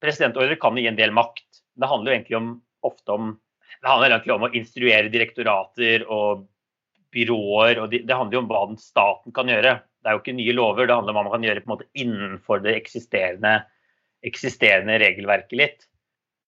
Presidentordre 0.00 0.54
kan 0.56 0.78
gi 0.80 0.86
en 0.88 0.96
del 0.96 1.10
makt. 1.12 1.58
Det 1.76 1.88
handler 1.90 2.08
jo 2.08 2.14
egentlig 2.14 2.36
om, 2.38 2.52
ofte 2.88 3.12
om 3.12 3.34
det 3.82 3.88
handler 3.90 4.14
egentlig 4.14 4.32
om 4.32 4.46
å 4.46 4.52
instruere 4.56 5.12
direktorater 5.12 6.06
og 6.08 6.46
byråer. 7.12 7.82
og 7.82 7.92
Det, 7.92 8.06
handler 8.08 8.38
jo 8.38 8.42
om 8.42 8.48
hva 8.48 8.62
den 8.70 8.80
staten 8.80 9.34
kan 9.36 9.50
gjøre 9.50 9.74
det 10.00 10.10
er 10.10 10.16
jo 10.16 10.22
ikke 10.22 10.36
nye 10.38 10.56
lover, 10.56 10.88
det 10.88 10.96
handler 10.96 11.12
om 11.12 11.18
hva 11.18 11.26
man 11.26 11.34
kan 11.34 11.44
gjøre 11.44 11.62
på 11.62 11.68
en 11.68 11.74
måte 11.74 11.88
innenfor 12.00 12.62
det 12.64 12.74
eksisterende, 12.78 13.54
eksisterende 14.26 14.96
regelverket 15.02 15.58
litt. 15.60 15.86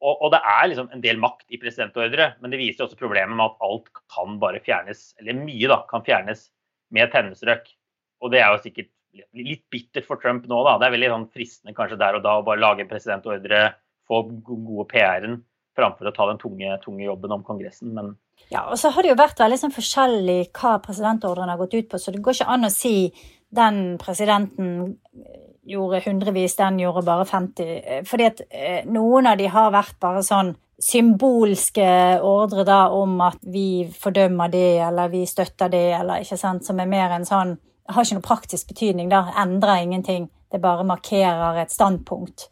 Og, 0.02 0.16
og, 0.16 0.32
det 0.35 0.40
er 0.50 0.64
liksom 0.71 0.88
en 0.90 1.04
del 1.04 1.21
makt 1.23 1.44
i 1.54 1.61
presidentordre, 1.62 2.32
men 2.42 2.50
det 2.50 2.59
viser 2.59 2.87
også 2.87 2.99
problemet 2.99 3.37
med 3.38 3.44
at 3.44 3.61
alt 3.62 3.92
kan 4.11 4.40
bare 4.42 4.62
fjernes, 4.64 5.12
eller 5.21 5.38
mye 5.38 5.71
da, 5.71 5.78
kan 5.90 6.02
fjernes 6.06 6.49
med 6.92 7.06
et 7.06 7.14
pennestrøk. 7.14 7.71
Og 8.23 8.32
det 8.35 8.42
er 8.42 8.50
jo 8.50 8.64
sikkert 8.64 8.90
litt 9.37 9.62
bittert 9.71 10.09
for 10.09 10.18
Trump 10.18 10.49
nå, 10.50 10.59
da. 10.66 10.75
Det 10.80 10.88
er 10.88 10.97
veldig 10.97 11.12
sånn 11.12 11.30
fristende 11.37 11.76
kanskje 11.76 12.00
der 12.00 12.18
og 12.18 12.25
da 12.25 12.35
å 12.40 12.44
bare 12.47 12.62
lage 12.62 12.85
en 12.85 12.90
presidentordre, 12.90 13.64
få 14.09 14.25
gode 14.42 14.88
PR-en, 14.90 15.38
framfor 15.78 16.11
å 16.11 16.14
ta 16.16 16.26
den 16.28 16.40
tunge, 16.40 16.75
tunge 16.82 17.04
jobben 17.06 17.37
om 17.37 17.44
Kongressen. 17.47 17.92
Men 17.94 18.14
ja, 18.50 18.64
og 18.66 18.75
så 18.80 18.90
har 18.92 19.04
det 19.04 19.12
jo 19.12 19.21
vært 19.21 19.40
veldig 19.40 19.61
sånn 19.61 19.75
forskjellig 19.75 20.40
hva 20.59 20.75
presidentordren 20.85 21.52
har 21.52 21.61
gått 21.61 21.76
ut 21.78 21.88
på, 21.92 22.00
så 22.00 22.12
det 22.12 22.23
går 22.25 22.40
ikke 22.40 22.50
an 22.56 22.68
å 22.68 22.73
si 22.73 22.97
den 23.56 23.99
presidenten 24.00 24.97
gjorde 25.62 26.02
hundrevis, 26.06 26.56
den 26.56 26.80
gjorde 26.80 27.04
bare 27.06 27.25
50. 27.28 28.04
Fordi 28.09 28.26
at 28.26 28.42
eh, 28.50 28.85
noen 28.90 29.28
av 29.30 29.38
de 29.38 29.49
har 29.52 29.73
vært 29.75 29.99
bare 30.02 30.25
sånn 30.26 30.54
symbolske 30.82 31.87
ordre 32.26 32.64
da 32.66 32.80
om 32.90 33.21
at 33.23 33.38
vi 33.47 33.85
fordømmer 33.94 34.50
det, 34.50 34.80
eller 34.82 35.12
vi 35.12 35.23
støtter 35.30 35.71
det, 35.71 35.88
eller 36.00 36.25
ikke 36.25 36.40
sant, 36.40 36.66
som 36.66 36.80
er 36.82 36.90
mer 36.90 37.14
en 37.18 37.28
sånn 37.28 37.59
Har 37.92 38.06
ikke 38.06 38.14
noe 38.14 38.25
praktisk 38.25 38.68
betydning, 38.71 39.09
da. 39.11 39.32
Endrer 39.42 39.82
ingenting. 39.82 40.28
Det 40.49 40.61
bare 40.62 40.85
markerer 40.87 41.56
et 41.61 41.73
standpunkt. 41.75 42.44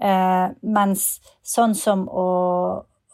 Eh, 0.00 0.46
mens 0.64 1.02
sånn 1.44 1.74
som 1.78 2.06
å, 2.08 2.24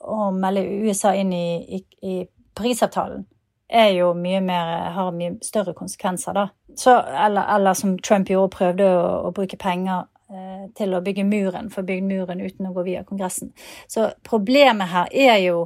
å 0.00 0.28
melde 0.30 0.62
USA 0.86 1.10
inn 1.18 1.32
i, 1.34 1.58
i, 1.76 1.80
i 2.06 2.14
Parisavtalen 2.54 3.26
er 3.70 3.90
jo 3.94 4.12
mye 4.18 4.40
mer, 4.44 4.90
har 4.94 5.12
mye 5.14 5.36
større 5.44 5.74
konsekvenser, 5.78 6.36
da. 6.36 6.48
Så, 6.76 6.94
eller, 7.00 7.46
eller, 7.56 7.74
som 7.74 7.96
Trump 7.98 8.30
gjorde, 8.30 8.54
prøvde 8.56 8.88
å, 8.94 9.04
å 9.28 9.32
bruke 9.34 9.58
penger 9.60 10.06
eh, 10.30 10.66
til 10.78 10.94
å 10.94 11.02
bygge 11.04 11.26
muren, 11.28 11.70
for 11.70 11.82
å 11.82 11.88
bygge 11.90 12.06
muren 12.06 12.42
uten 12.42 12.70
å 12.70 12.74
gå 12.76 12.86
via 12.86 13.04
Kongressen. 13.06 13.52
Så 13.90 14.10
problemet 14.26 14.90
her 14.92 15.10
er 15.10 15.38
jo 15.44 15.64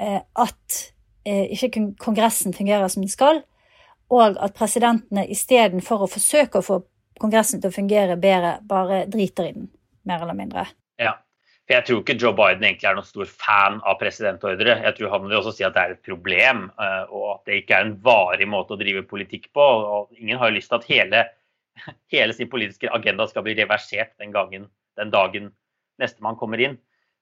eh, 0.00 0.20
at 0.20 0.82
eh, 1.24 1.46
ikke 1.56 1.90
Kongressen 2.00 2.56
fungerer 2.56 2.88
som 2.92 3.04
den 3.04 3.12
skal, 3.12 3.42
og 4.10 4.40
at 4.42 4.56
presidentene 4.58 5.26
istedenfor 5.30 6.04
å 6.04 6.10
forsøke 6.10 6.60
å 6.60 6.66
få 6.66 6.80
Kongressen 7.20 7.60
til 7.60 7.68
å 7.68 7.74
fungere 7.74 8.16
bedre, 8.16 8.56
bare 8.64 9.04
driter 9.10 9.50
i 9.50 9.52
den, 9.52 9.68
mer 10.08 10.22
eller 10.24 10.36
mindre. 10.38 10.64
Ja. 11.00 11.18
For 11.70 11.76
Jeg 11.76 11.86
tror 11.86 12.00
ikke 12.02 12.14
Joe 12.18 12.34
Biden 12.34 12.64
egentlig 12.66 12.86
er 12.90 12.96
noen 12.98 13.06
stor 13.06 13.28
fan 13.30 13.76
av 13.86 14.00
presidentordre. 14.00 14.72
Jeg 14.82 14.94
tror 14.96 15.12
han 15.12 15.28
vil 15.28 15.36
også 15.38 15.52
si 15.54 15.62
at 15.62 15.76
det 15.76 15.82
er 15.84 15.92
et 15.94 16.00
problem, 16.02 16.64
eh, 16.82 17.12
og 17.14 17.26
at 17.36 17.44
det 17.46 17.60
ikke 17.60 17.76
er 17.76 17.84
en 17.86 17.92
varig 18.02 18.48
måte 18.50 18.74
å 18.74 18.80
drive 18.80 19.04
politikk 19.06 19.46
på. 19.54 19.62
og 19.62 20.18
Ingen 20.18 20.40
har 20.40 20.50
jo 20.50 20.56
lyst 20.56 20.72
til 20.72 20.80
at 20.80 20.88
hele, 20.90 21.20
hele 22.16 22.34
sin 22.34 22.50
politiske 22.50 22.90
agenda 22.90 23.28
skal 23.30 23.46
bli 23.46 23.54
reversert 23.54 24.16
den, 24.18 24.34
gangen, 24.34 24.66
den 24.98 25.14
dagen 25.14 25.52
nestemann 26.02 26.40
kommer 26.42 26.58
inn. 26.58 26.74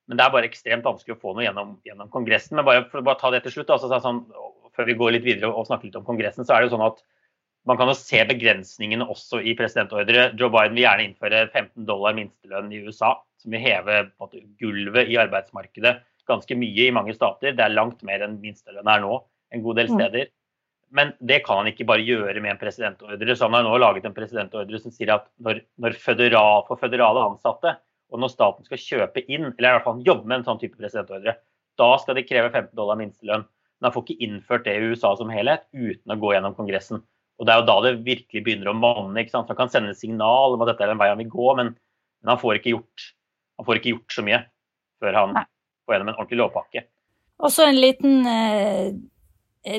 Men 0.08 0.16
det 0.16 0.24
er 0.24 0.34
bare 0.38 0.48
ekstremt 0.48 0.88
vanskelig 0.88 1.18
å 1.18 1.20
få 1.20 1.36
noe 1.36 1.44
gjennom, 1.44 1.76
gjennom 1.84 2.08
Kongressen. 2.16 2.56
Men 2.56 2.70
bare 2.72 2.88
for 2.88 3.02
å 3.02 3.04
bare 3.04 3.20
ta 3.20 3.34
det 3.36 3.44
til 3.44 3.58
slutt, 3.58 3.76
altså, 3.76 3.92
sånn, 4.00 4.24
før 4.72 4.88
vi 4.88 4.96
går 4.96 5.18
litt 5.18 5.28
videre 5.28 5.52
og 5.52 5.68
snakker 5.68 5.90
litt 5.90 6.00
om 6.00 6.08
Kongressen, 6.08 6.48
så 6.48 6.56
er 6.56 6.64
det 6.64 6.70
jo 6.70 6.78
sånn 6.78 6.88
at 6.88 7.04
man 7.68 7.76
kan 7.76 7.92
jo 7.92 8.00
se 8.00 8.24
begrensningene 8.24 9.12
også 9.12 9.44
i 9.44 9.52
presidentordre. 9.60 10.30
Joe 10.40 10.48
Biden 10.56 10.80
vil 10.80 10.86
gjerne 10.88 11.10
innføre 11.10 11.50
15 11.50 11.84
dollar 11.84 12.16
minstelønn 12.16 12.72
i 12.72 12.86
USA, 12.88 13.18
som 13.38 13.54
vil 13.54 13.62
heve 13.62 14.00
måte, 14.18 14.42
gulvet 14.60 15.10
i 15.10 15.18
arbeidsmarkedet 15.20 15.96
ganske 16.28 16.56
mye 16.60 16.88
i 16.88 16.94
mange 16.94 17.14
stater. 17.16 17.54
Det 17.56 17.64
er 17.64 17.74
langt 17.74 18.04
mer 18.06 18.24
enn 18.24 18.38
minstelønn 18.42 18.88
er 18.88 19.02
nå 19.04 19.20
en 19.54 19.64
god 19.64 19.80
del 19.80 19.90
mm. 19.90 19.96
steder. 19.96 20.30
Men 20.94 21.12
det 21.20 21.42
kan 21.44 21.60
han 21.60 21.68
ikke 21.68 21.86
bare 21.88 22.04
gjøre 22.04 22.40
med 22.40 22.54
en 22.54 22.60
presidentordre. 22.60 23.36
Så 23.36 23.48
han 23.48 23.58
har 23.58 23.66
nå 23.66 23.74
laget 23.80 24.06
en 24.08 24.16
presidentordre 24.16 24.80
som 24.80 24.94
sier 24.94 25.12
at 25.18 25.28
når, 25.44 25.62
når 25.80 25.98
føderal, 26.00 26.64
for 26.68 26.80
føderale 26.80 27.26
ansatte, 27.28 27.74
og 28.08 28.22
når 28.22 28.32
staten 28.32 28.64
skal 28.64 28.80
kjøpe 28.80 29.24
inn, 29.26 29.50
eller 29.50 29.68
i 29.68 29.76
hvert 29.76 29.84
fall 29.84 30.00
jobbe 30.06 30.24
med 30.28 30.40
en 30.40 30.46
sånn 30.46 30.60
type 30.62 30.78
presidentordre, 30.80 31.36
da 31.78 31.88
skal 32.00 32.16
de 32.16 32.24
kreve 32.24 32.48
15 32.48 32.72
dollar 32.78 32.96
minstelønn. 33.00 33.44
Men 33.78 33.88
han 33.88 33.94
får 33.94 34.06
ikke 34.06 34.24
innført 34.26 34.64
det 34.66 34.78
i 34.78 34.88
USA 34.90 35.12
som 35.18 35.28
helhet 35.30 35.68
uten 35.76 36.14
å 36.14 36.18
gå 36.18 36.32
gjennom 36.34 36.56
Kongressen. 36.56 37.04
Og 37.38 37.46
Det 37.46 37.52
er 37.52 37.60
jo 37.60 37.68
da 37.68 37.76
det 37.84 37.92
virkelig 38.02 38.40
begynner 38.42 38.72
å 38.72 38.74
manne. 38.74 39.20
ikke 39.20 39.36
sant? 39.36 39.52
Han 39.52 39.60
kan 39.60 39.70
sende 39.70 39.94
signal 39.94 40.56
om 40.56 40.64
at 40.64 40.72
dette 40.72 40.82
er 40.82 40.90
den 40.90 40.98
veien 40.98 41.14
han 41.14 41.20
vil 41.20 41.30
gå, 41.30 41.52
men, 41.60 41.76
men 42.24 42.32
han, 42.32 42.40
får 42.40 42.58
gjort, 42.64 43.12
han, 43.58 43.66
får 43.66 43.80
ikke 43.80 43.94
gjort, 43.96 44.14
så 44.14 44.24
mye 44.26 44.40
før 45.02 45.20
han 45.20 45.36
får 45.36 45.94
gjennom 45.94 46.10
en 46.12 46.18
ordentlig 46.18 46.40
lovpakke. 46.40 46.84
Også 47.46 47.68
en 47.68 47.78
liten 47.78 48.26
eh, 48.26 48.94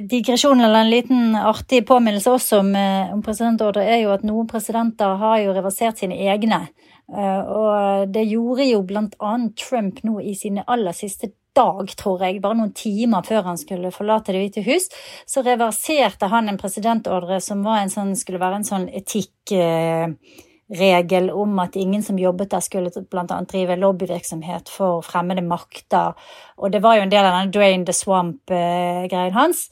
digresjon 0.02 0.62
eller 0.62 0.86
en 0.86 0.92
liten 0.92 1.36
artig 1.36 1.82
påminnelse 1.88 2.32
også 2.32 2.62
om, 2.64 2.76
eh, 2.76 3.14
om 3.14 3.24
presidentordre, 3.24 3.84
er 3.84 4.04
jo 4.04 4.14
at 4.14 4.24
noen 4.28 4.48
presidenter 4.48 5.18
har 5.20 5.40
jo 5.44 5.56
reversert 5.56 6.00
sine 6.00 6.20
egne. 6.30 6.68
Eh, 7.10 7.42
og 7.42 8.14
det 8.14 8.28
gjorde 8.30 8.70
jo 8.70 8.82
bl.a. 8.88 9.34
Trump 9.60 10.04
nå 10.04 10.20
i 10.22 10.36
sine 10.38 10.64
aller 10.68 10.96
siste 10.96 11.34
dag, 11.56 11.90
tror 11.98 12.22
jeg, 12.24 12.42
bare 12.44 12.60
noen 12.60 12.76
timer 12.78 13.26
før 13.26 13.48
han 13.50 13.58
skulle 13.58 13.92
forlate 13.92 14.32
Det 14.36 14.44
hvite 14.44 14.64
hus, 14.68 14.88
så 15.28 15.44
reverserte 15.44 16.30
han 16.32 16.50
en 16.50 16.60
presidentordre 16.62 17.42
som 17.42 17.66
var 17.66 17.82
en 17.82 17.92
sånn, 17.92 18.16
skulle 18.20 18.42
være 18.42 18.62
en 18.62 18.70
sånn 18.70 18.88
etikk... 19.02 19.34
Eh, 19.56 20.46
regel 20.70 21.32
om 21.34 21.58
at 21.60 21.76
ingen 21.76 22.04
som 22.04 22.20
jobbet 22.20 22.52
der, 22.52 22.62
skulle 22.62 22.92
bl.a. 23.10 23.26
drive 23.50 23.76
lobbyvirksomhet 23.80 24.70
for 24.70 25.02
fremmede 25.06 25.42
makter. 25.42 26.14
Og 26.62 26.72
det 26.72 26.84
var 26.84 26.98
jo 26.98 27.06
en 27.08 27.12
del 27.12 27.26
av 27.26 27.38
denne 27.38 27.54
Drain 27.54 27.86
the 27.88 27.96
Swamp-greien 27.96 29.34
hans. 29.34 29.66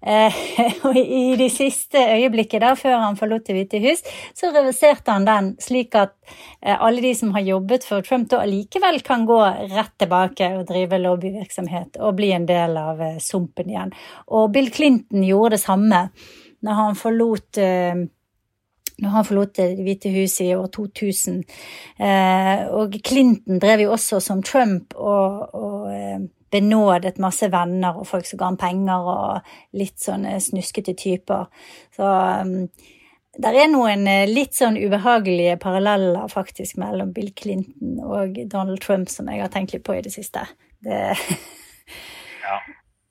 Eh, 0.00 0.38
og 0.86 0.98
i 1.00 1.34
de 1.40 1.48
siste 1.50 1.98
øyeblikket 1.98 2.62
der, 2.62 2.78
før 2.78 3.00
han 3.02 3.18
forlot 3.18 3.46
Det 3.48 3.56
hvite 3.56 3.80
hus, 3.82 4.04
så 4.36 4.52
reverserte 4.54 5.10
han 5.10 5.26
den, 5.26 5.50
slik 5.60 5.96
at 5.98 6.14
eh, 6.62 6.76
alle 6.76 7.02
de 7.02 7.14
som 7.18 7.34
har 7.34 7.44
jobbet 7.44 7.86
for 7.88 8.06
Trump, 8.06 8.30
da 8.30 8.44
allikevel 8.44 9.02
kan 9.04 9.26
gå 9.26 9.40
rett 9.74 9.94
tilbake 9.98 10.52
og 10.58 10.68
drive 10.70 11.02
lobbyvirksomhet 11.02 11.98
og 12.00 12.18
bli 12.20 12.30
en 12.36 12.46
del 12.48 12.78
av 12.78 13.02
eh, 13.02 13.18
sumpen 13.22 13.72
igjen. 13.72 13.94
Og 14.30 14.52
Bill 14.54 14.70
Clinton 14.72 15.26
gjorde 15.26 15.56
det 15.56 15.64
samme 15.64 16.08
når 16.64 16.78
han 16.78 16.96
forlot 16.96 17.58
når 19.02 19.10
han 19.10 19.26
forlot 19.26 19.56
Det 19.56 19.82
hvite 19.82 20.12
huset 20.14 20.46
i 20.46 20.54
år 20.54 20.66
2000. 20.74 21.42
Eh, 21.98 22.64
og 22.70 22.94
Clinton 23.06 23.60
drev 23.62 23.86
jo 23.86 23.92
også 23.96 24.20
som 24.22 24.42
Trump 24.42 24.94
og, 24.94 25.54
og 25.54 25.92
eh, 25.92 26.20
benådet 26.54 27.18
masse 27.22 27.48
venner 27.50 27.96
og 27.98 28.06
folk 28.06 28.28
som 28.28 28.38
ga 28.38 28.50
ham 28.52 28.58
penger, 28.60 29.08
og 29.10 29.78
litt 29.78 29.98
sånne 30.02 30.36
snuskete 30.42 30.94
typer. 30.98 31.48
Så 31.96 32.06
um, 32.06 32.68
det 33.34 33.50
er 33.50 33.70
noen 33.72 34.06
eh, 34.10 34.28
litt 34.30 34.54
sånn 34.54 34.78
ubehagelige 34.78 35.58
paralleller 35.62 36.30
faktisk 36.30 36.78
mellom 36.78 37.10
Bill 37.16 37.32
Clinton 37.34 37.98
og 38.04 38.38
Donald 38.46 38.82
Trump 38.84 39.10
som 39.10 39.30
jeg 39.30 39.42
har 39.42 39.50
tenkt 39.50 39.74
litt 39.74 39.86
på 39.86 39.98
i 39.98 40.04
det 40.06 40.14
siste. 40.14 40.46
Det. 40.84 41.02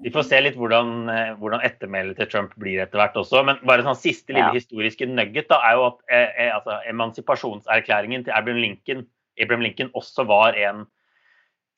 Vi 0.04 0.12
får 0.12 0.26
se 0.28 0.40
litt 0.42 0.58
hvordan, 0.60 0.94
eh, 1.12 1.34
hvordan 1.40 1.64
ettermælet 1.64 2.18
til 2.20 2.30
Trump 2.32 2.56
blir 2.60 2.82
etter 2.84 3.00
hvert 3.00 3.16
også. 3.20 3.44
Men 3.48 3.62
bare 3.68 3.86
sånn 3.86 4.00
siste 4.00 4.36
lille 4.36 4.50
ja. 4.52 4.58
historiske 4.58 5.08
nugget 5.10 5.48
da, 5.52 5.62
er 5.68 5.78
jo 5.80 5.86
at 5.92 6.02
eh, 6.10 6.42
eh, 6.46 6.56
altså, 6.56 6.80
emansipasjonserklæringen 6.92 8.26
til 8.28 8.36
Abraham 8.36 8.64
Lincoln, 8.64 9.06
Abraham 9.40 9.64
Lincoln 9.66 9.94
også 9.98 10.28
var 10.30 10.60
en, 10.60 10.84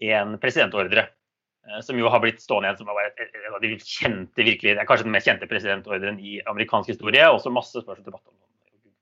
en 0.03 0.39
presidentordre. 0.41 1.08
Eh, 1.65 1.82
som 1.82 1.98
jo 2.00 2.10
har 2.12 2.22
blitt 2.22 2.41
stående 2.44 2.70
igjen 2.70 2.82
som 2.82 2.89
en 2.94 3.55
av 3.58 3.62
de 3.63 3.75
kjente, 3.82 4.46
virkelig, 4.46 4.77
kanskje 4.86 5.08
den 5.08 5.15
mest 5.15 5.29
kjente 5.29 5.50
presidentordren 5.50 6.20
i 6.22 6.39
amerikansk 6.46 6.94
historie. 6.94 7.25
Også 7.29 7.53
masse 7.53 7.77
spørsmål 7.82 8.05
debatt 8.05 8.25
om 8.29 8.41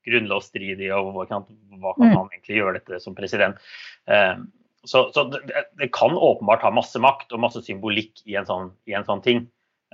grunnlovsstridig 0.07 0.89
og 0.95 1.13
hva 1.15 1.25
kan, 1.29 1.47
hva 1.79 1.93
kan 1.97 2.09
mm. 2.09 2.15
han 2.17 2.31
egentlig 2.31 2.59
gjøre 2.59 2.79
dette 2.79 2.99
som 3.03 3.15
president. 3.17 3.59
Eh, 4.07 4.35
så, 4.83 5.07
så 5.15 5.25
det, 5.31 5.65
det, 5.79 5.89
kan 5.95 6.15
åpenbart 6.15 6.63
ha 6.65 6.71
masse 6.75 6.99
makt 6.99 7.31
og 7.35 7.41
masse 7.43 7.61
symbolikk 7.63 8.23
i 8.27 8.35
en 8.39 8.47
sånn, 8.47 8.71
i 8.89 8.95
en 8.97 9.05
sånn 9.07 9.23
ting. 9.23 9.45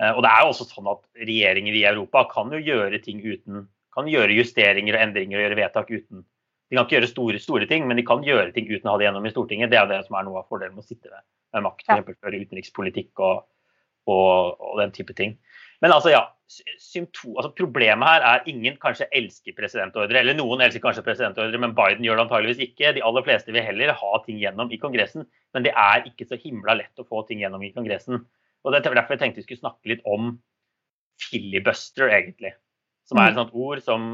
Eh, 0.02 0.12
og 0.14 0.24
det 0.26 0.32
er 0.32 0.46
jo 0.46 0.54
også 0.54 0.70
sånn 0.70 0.90
at 0.90 1.04
regjeringer 1.20 1.76
i 1.78 1.86
Europa 1.90 2.26
kan 2.32 2.54
jo 2.54 2.62
gjøre 2.62 3.02
ting 3.04 3.22
uten 3.22 3.68
kan 3.96 4.10
gjøre 4.10 4.36
justeringer 4.38 4.96
og 4.96 5.04
endringer 5.04 5.40
og 5.40 5.46
gjøre 5.46 5.60
vedtak 5.60 5.90
uten 5.92 6.26
De 6.70 6.78
kan 6.78 6.86
ikke 6.86 7.00
gjøre 7.00 7.10
store, 7.10 7.40
store 7.42 7.66
ting, 7.70 7.88
men 7.90 7.98
de 7.98 8.06
kan 8.06 8.22
gjøre 8.22 8.52
ting 8.54 8.68
uten 8.70 8.86
å 8.86 8.94
ha 8.94 9.00
det 9.02 9.08
gjennom 9.08 9.26
i 9.26 9.32
Stortinget. 9.34 9.72
Det 9.72 9.80
er 9.80 9.88
det 9.90 10.04
som 10.06 10.20
er 10.20 10.28
noe 10.28 10.44
av 10.44 10.52
fordelen 10.52 10.76
med 10.76 10.84
å 10.84 10.86
sitte 10.86 11.10
med, 11.10 11.24
med 11.56 11.64
makt, 11.66 11.88
f.eks. 11.88 12.20
for 12.22 12.36
utenrikspolitikk 12.36 13.24
og, 13.26 13.40
og, 14.06 14.60
og 14.62 14.76
den 14.78 14.94
type 14.94 15.16
ting. 15.18 15.34
Men 15.82 15.96
altså, 15.96 16.12
ja. 16.14 16.28
Symptom, 16.50 17.36
altså 17.38 17.52
problemet 17.54 18.10
her 18.10 18.24
er 18.26 18.48
ingen 18.50 18.78
kanskje 18.82 19.06
elsker 19.14 19.54
presidentordre. 19.54 20.18
Eller 20.18 20.34
noen 20.38 20.64
elsker 20.66 20.82
kanskje 20.82 21.04
presidentordre, 21.06 21.62
men 21.62 21.76
Biden 21.78 22.06
gjør 22.08 22.18
det 22.18 22.24
antageligvis 22.26 22.64
ikke. 22.66 22.94
De 22.98 23.04
aller 23.06 23.26
fleste 23.28 23.54
vil 23.54 23.66
heller 23.66 23.94
ha 24.00 24.22
ting 24.26 24.40
gjennom 24.42 24.74
i 24.74 24.80
Kongressen, 24.82 25.28
men 25.54 25.66
det 25.68 25.76
er 25.78 26.08
ikke 26.10 26.26
så 26.26 26.40
himla 26.42 26.74
lett 26.80 27.02
å 27.02 27.06
få 27.06 27.22
ting 27.28 27.44
gjennom 27.44 27.62
i 27.66 27.70
Kongressen. 27.76 28.24
Og 28.66 28.74
Det 28.74 28.82
er 28.82 28.98
derfor 28.98 29.16
jeg 29.16 29.22
tenkte 29.22 29.44
vi 29.44 29.46
skulle 29.46 29.62
snakke 29.62 29.94
litt 29.94 30.02
om 30.10 30.34
filibuster, 31.30 32.10
egentlig. 32.10 32.56
Som 33.06 33.22
er 33.22 33.30
et 33.30 33.38
mm. 33.38 33.42
sånt 33.44 33.56
ord 33.68 33.86
som, 33.86 34.10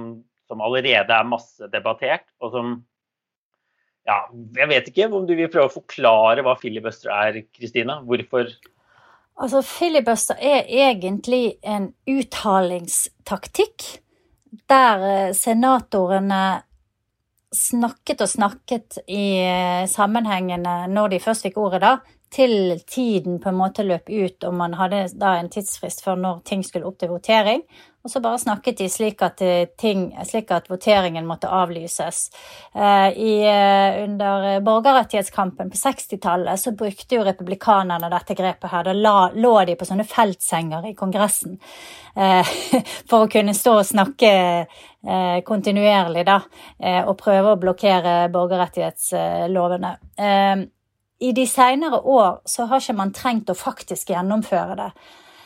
som 0.49 0.63
allerede 0.65 1.15
er 1.15 1.31
masse 1.31 1.71
debattert, 1.71 2.27
og 2.43 2.51
som 2.51 2.75
ja, 4.05 4.19
jeg 4.59 4.69
vet 4.69 4.91
ikke 4.91 5.07
om 5.09 5.23
du 5.25 5.33
vil 5.33 5.49
prøve 5.49 5.71
å 5.71 5.77
forklare 5.79 6.43
hva 6.45 6.53
filibuster 6.59 7.09
er, 7.09 7.39
Kristina? 7.55 8.01
Hvorfor 8.05 8.51
Altså, 9.35 9.61
filibuster 9.61 10.39
er 10.39 10.63
egentlig 10.71 11.57
en 11.63 11.89
uttalingstaktikk 12.07 13.87
der 14.71 15.03
eh, 15.09 15.33
senatorene 15.35 16.43
snakket 17.55 18.23
og 18.23 18.31
snakket 18.31 18.99
i 19.07 19.25
eh, 19.43 19.83
sammenhengene 19.91 20.85
når 20.91 21.15
de 21.15 21.19
først 21.23 21.47
fikk 21.47 21.59
ordet, 21.59 21.81
da, 21.83 21.97
til 22.33 22.79
tiden 22.87 23.39
på 23.39 23.49
en 23.49 23.59
måte 23.59 23.85
løp 23.85 24.09
ut, 24.09 24.43
og 24.43 24.53
man 24.53 24.75
hadde 24.79 25.07
da 25.19 25.37
en 25.39 25.51
tidsfrist 25.51 26.03
for 26.03 26.19
når 26.19 26.41
ting 26.47 26.63
skulle 26.65 26.87
opp 26.87 26.97
til 26.99 27.13
votering. 27.13 27.63
Og 28.05 28.11
så 28.11 28.19
bare 28.21 28.37
snakket 28.37 28.77
de 28.77 28.85
slik 28.89 29.21
at, 29.25 29.41
eh, 29.41 29.65
ting, 29.81 30.11
slik 30.25 30.51
at 30.53 30.67
voteringen 30.69 31.25
måtte 31.25 31.49
avlyses. 31.49 32.29
Eh, 32.75 33.09
I, 33.17 33.41
eh, 33.41 34.03
under 34.03 34.59
borgerrettighetskampen 34.61 35.71
på 35.71 35.77
60-tallet 35.77 36.59
så 36.59 36.71
brukte 36.71 37.15
jo 37.15 37.23
republikanerne 37.23 38.09
dette 38.09 38.35
grepet 38.35 38.69
her. 38.69 38.83
Da 38.83 38.93
la, 38.93 39.31
lå 39.33 39.65
de 39.65 39.75
på 39.75 39.85
sånne 39.85 40.05
feltsenger 40.05 40.85
i 40.85 40.93
Kongressen 40.93 41.57
for 43.09 43.25
å 43.25 43.27
kunne 43.27 43.53
stå 43.53 43.73
og 43.79 43.89
snakke 43.89 44.29
kontinuerlig, 45.43 46.23
da, 46.25 46.37
og 47.03 47.17
prøve 47.19 47.51
å 47.51 47.59
blokkere 47.59 48.13
borgerrettighetslovene. 48.31 49.91
I 51.19 51.31
de 51.31 51.45
seinere 51.47 52.01
år 52.01 52.41
så 52.45 52.65
har 52.69 52.81
ikke 52.81 52.97
man 52.97 53.13
trengt 53.15 53.49
å 53.49 53.55
faktisk 53.57 54.11
gjennomføre 54.11 54.75
det. 54.79 54.89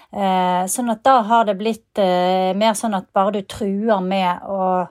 Eh, 0.10 0.64
sånn 0.66 0.90
at 0.90 1.04
da 1.06 1.20
har 1.28 1.46
det 1.46 1.58
blitt 1.60 2.00
eh, 2.02 2.56
mer 2.58 2.74
sånn 2.78 2.98
at 2.98 3.12
bare 3.14 3.36
du 3.38 3.44
truer 3.46 4.02
med 4.02 4.42
å 4.50 4.88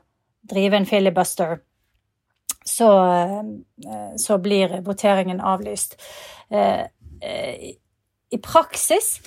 drive 0.49 0.78
en 0.78 0.87
filibuster, 0.87 1.58
så, 2.62 2.90
eh, 3.18 4.14
så 4.20 4.38
blir 4.38 4.78
voteringen 4.87 5.40
avlyst. 5.40 5.99
I 8.28 8.38
praksis 8.44 9.18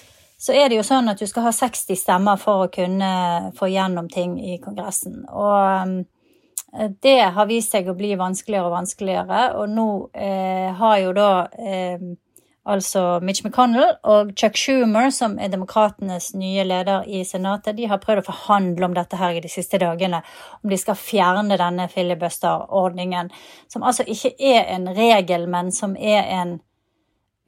så 0.41 0.53
er 0.55 0.70
det 0.70 0.77
jo 0.79 0.86
sånn 0.86 1.12
at 1.12 1.20
du 1.20 1.27
skal 1.29 1.50
ha 1.50 1.51
60 1.53 2.00
stemmer 2.00 2.39
for 2.41 2.63
å 2.63 2.72
kunne 2.74 3.51
få 3.58 3.67
gjennom 3.70 4.08
ting 4.10 4.39
i 4.39 4.55
Kongressen. 4.63 5.25
Og 5.29 6.05
det 7.04 7.20
har 7.36 7.48
vist 7.50 7.74
seg 7.74 7.90
å 7.92 7.96
bli 7.98 8.13
vanskeligere 8.20 8.70
og 8.70 8.75
vanskeligere, 8.78 9.40
og 9.60 9.72
nå 9.72 9.88
eh, 10.16 10.70
har 10.78 11.00
jo 11.01 11.12
da 11.18 11.32
eh, 11.60 12.06
altså 12.63 13.20
Mitch 13.25 13.44
McConnell 13.44 13.98
og 14.08 14.32
Chuck 14.40 14.56
Schumer, 14.56 15.10
som 15.12 15.38
er 15.40 15.51
demokratenes 15.51 16.32
nye 16.38 16.63
leder 16.63 17.08
i 17.10 17.24
Senatet, 17.28 17.75
de 17.78 17.90
har 17.92 18.01
prøvd 18.04 18.24
å 18.24 18.28
forhandle 18.30 18.88
om 18.88 18.96
dette 18.96 19.20
her 19.20 19.36
i 19.36 19.44
de 19.44 19.51
siste 19.51 19.82
dagene. 19.82 20.22
Om 20.62 20.72
de 20.72 20.80
skal 20.80 21.00
fjerne 21.00 21.60
denne 21.60 21.90
filibuster-ordningen, 21.92 23.32
som 23.72 23.84
altså 23.84 24.08
ikke 24.08 24.36
er 24.38 24.70
en 24.75 24.88
regel, 24.96 25.48
men 25.51 25.74
som 25.75 25.98
er 25.98 26.24
en 26.40 26.60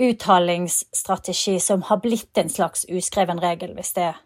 uttalingsstrategi 0.03 1.59
som 1.61 1.85
har 1.87 2.01
blitt 2.03 2.37
en 2.37 2.49
slags 2.49 2.87
uskreven 2.89 3.39
regel, 3.39 3.75
hvis 3.77 3.93
det 3.95 4.09
er 4.09 4.21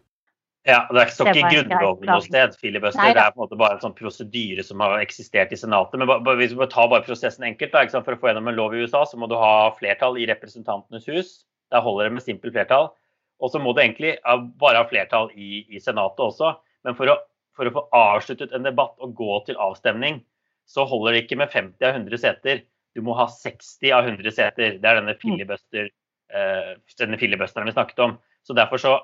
ja, 0.67 0.81
Det 0.91 0.99
er 0.99 1.11
ikke 1.13 1.31
i 1.39 1.43
Grunnloven 1.47 2.09
noe 2.09 2.23
sted, 2.25 2.55
filibuster. 2.59 3.13
Det 3.15 3.21
er 3.21 3.31
på 3.31 3.39
en 3.39 3.45
måte 3.45 3.59
bare 3.59 3.77
en 3.77 3.83
sånn 3.85 3.95
prosedyre 3.95 4.65
som 4.67 4.81
har 4.83 4.97
eksistert 4.99 5.53
i 5.55 5.59
Senatet. 5.59 6.01
Men 6.01 6.39
hvis 6.41 6.55
vi 6.57 6.67
tar 6.73 6.89
bare 6.91 7.05
prosessen 7.07 7.47
enkelt, 7.47 7.71
da, 7.71 8.01
for 8.03 8.17
å 8.17 8.19
få 8.19 8.31
gjennom 8.31 8.51
en 8.51 8.57
lov 8.57 8.75
i 8.75 8.83
USA, 8.83 9.05
så 9.07 9.19
må 9.19 9.29
du 9.31 9.37
ha 9.39 9.71
flertall 9.77 10.19
i 10.19 10.27
Representantenes 10.27 11.07
hus. 11.07 11.31
Der 11.71 11.85
holder 11.85 12.09
det 12.09 12.17
med 12.17 12.25
simpelt 12.25 12.55
flertall. 12.57 12.91
Og 13.39 13.53
så 13.53 13.63
må 13.63 13.71
du 13.71 13.81
egentlig 13.83 14.17
bare 14.59 14.81
ha 14.81 14.89
flertall 14.89 15.31
i, 15.39 15.63
i 15.71 15.79
Senatet 15.79 16.25
også. 16.27 16.55
Men 16.83 16.99
for 16.99 17.13
å, 17.13 17.17
for 17.55 17.69
å, 17.69 17.75
få 17.77 17.87
avsluttet 17.95 18.51
en 18.55 18.67
debatt 18.67 18.97
og 18.99 19.15
gå 19.15 19.41
til 19.47 19.59
avstemning, 19.63 20.19
så 20.67 20.83
holder 20.89 21.15
det 21.15 21.25
ikke 21.25 21.39
med 21.39 21.53
50 21.53 21.79
av 21.87 22.01
100 22.01 22.25
seter. 22.27 22.65
Du 22.97 23.05
må 23.05 23.15
ha 23.15 23.29
60 23.31 23.93
av 23.95 24.07
100 24.09 24.35
seter. 24.35 24.79
Det 24.81 24.89
er 24.89 24.99
denne, 24.99 25.15
mm. 25.15 25.21
filibuster, 25.23 25.91
uh, 26.35 26.73
denne 26.99 27.19
filibusteren 27.21 27.69
vi 27.69 27.75
snakket 27.77 28.03
om. 28.03 28.17
Så 28.43 28.55
derfor 28.57 28.83
så 28.83 28.97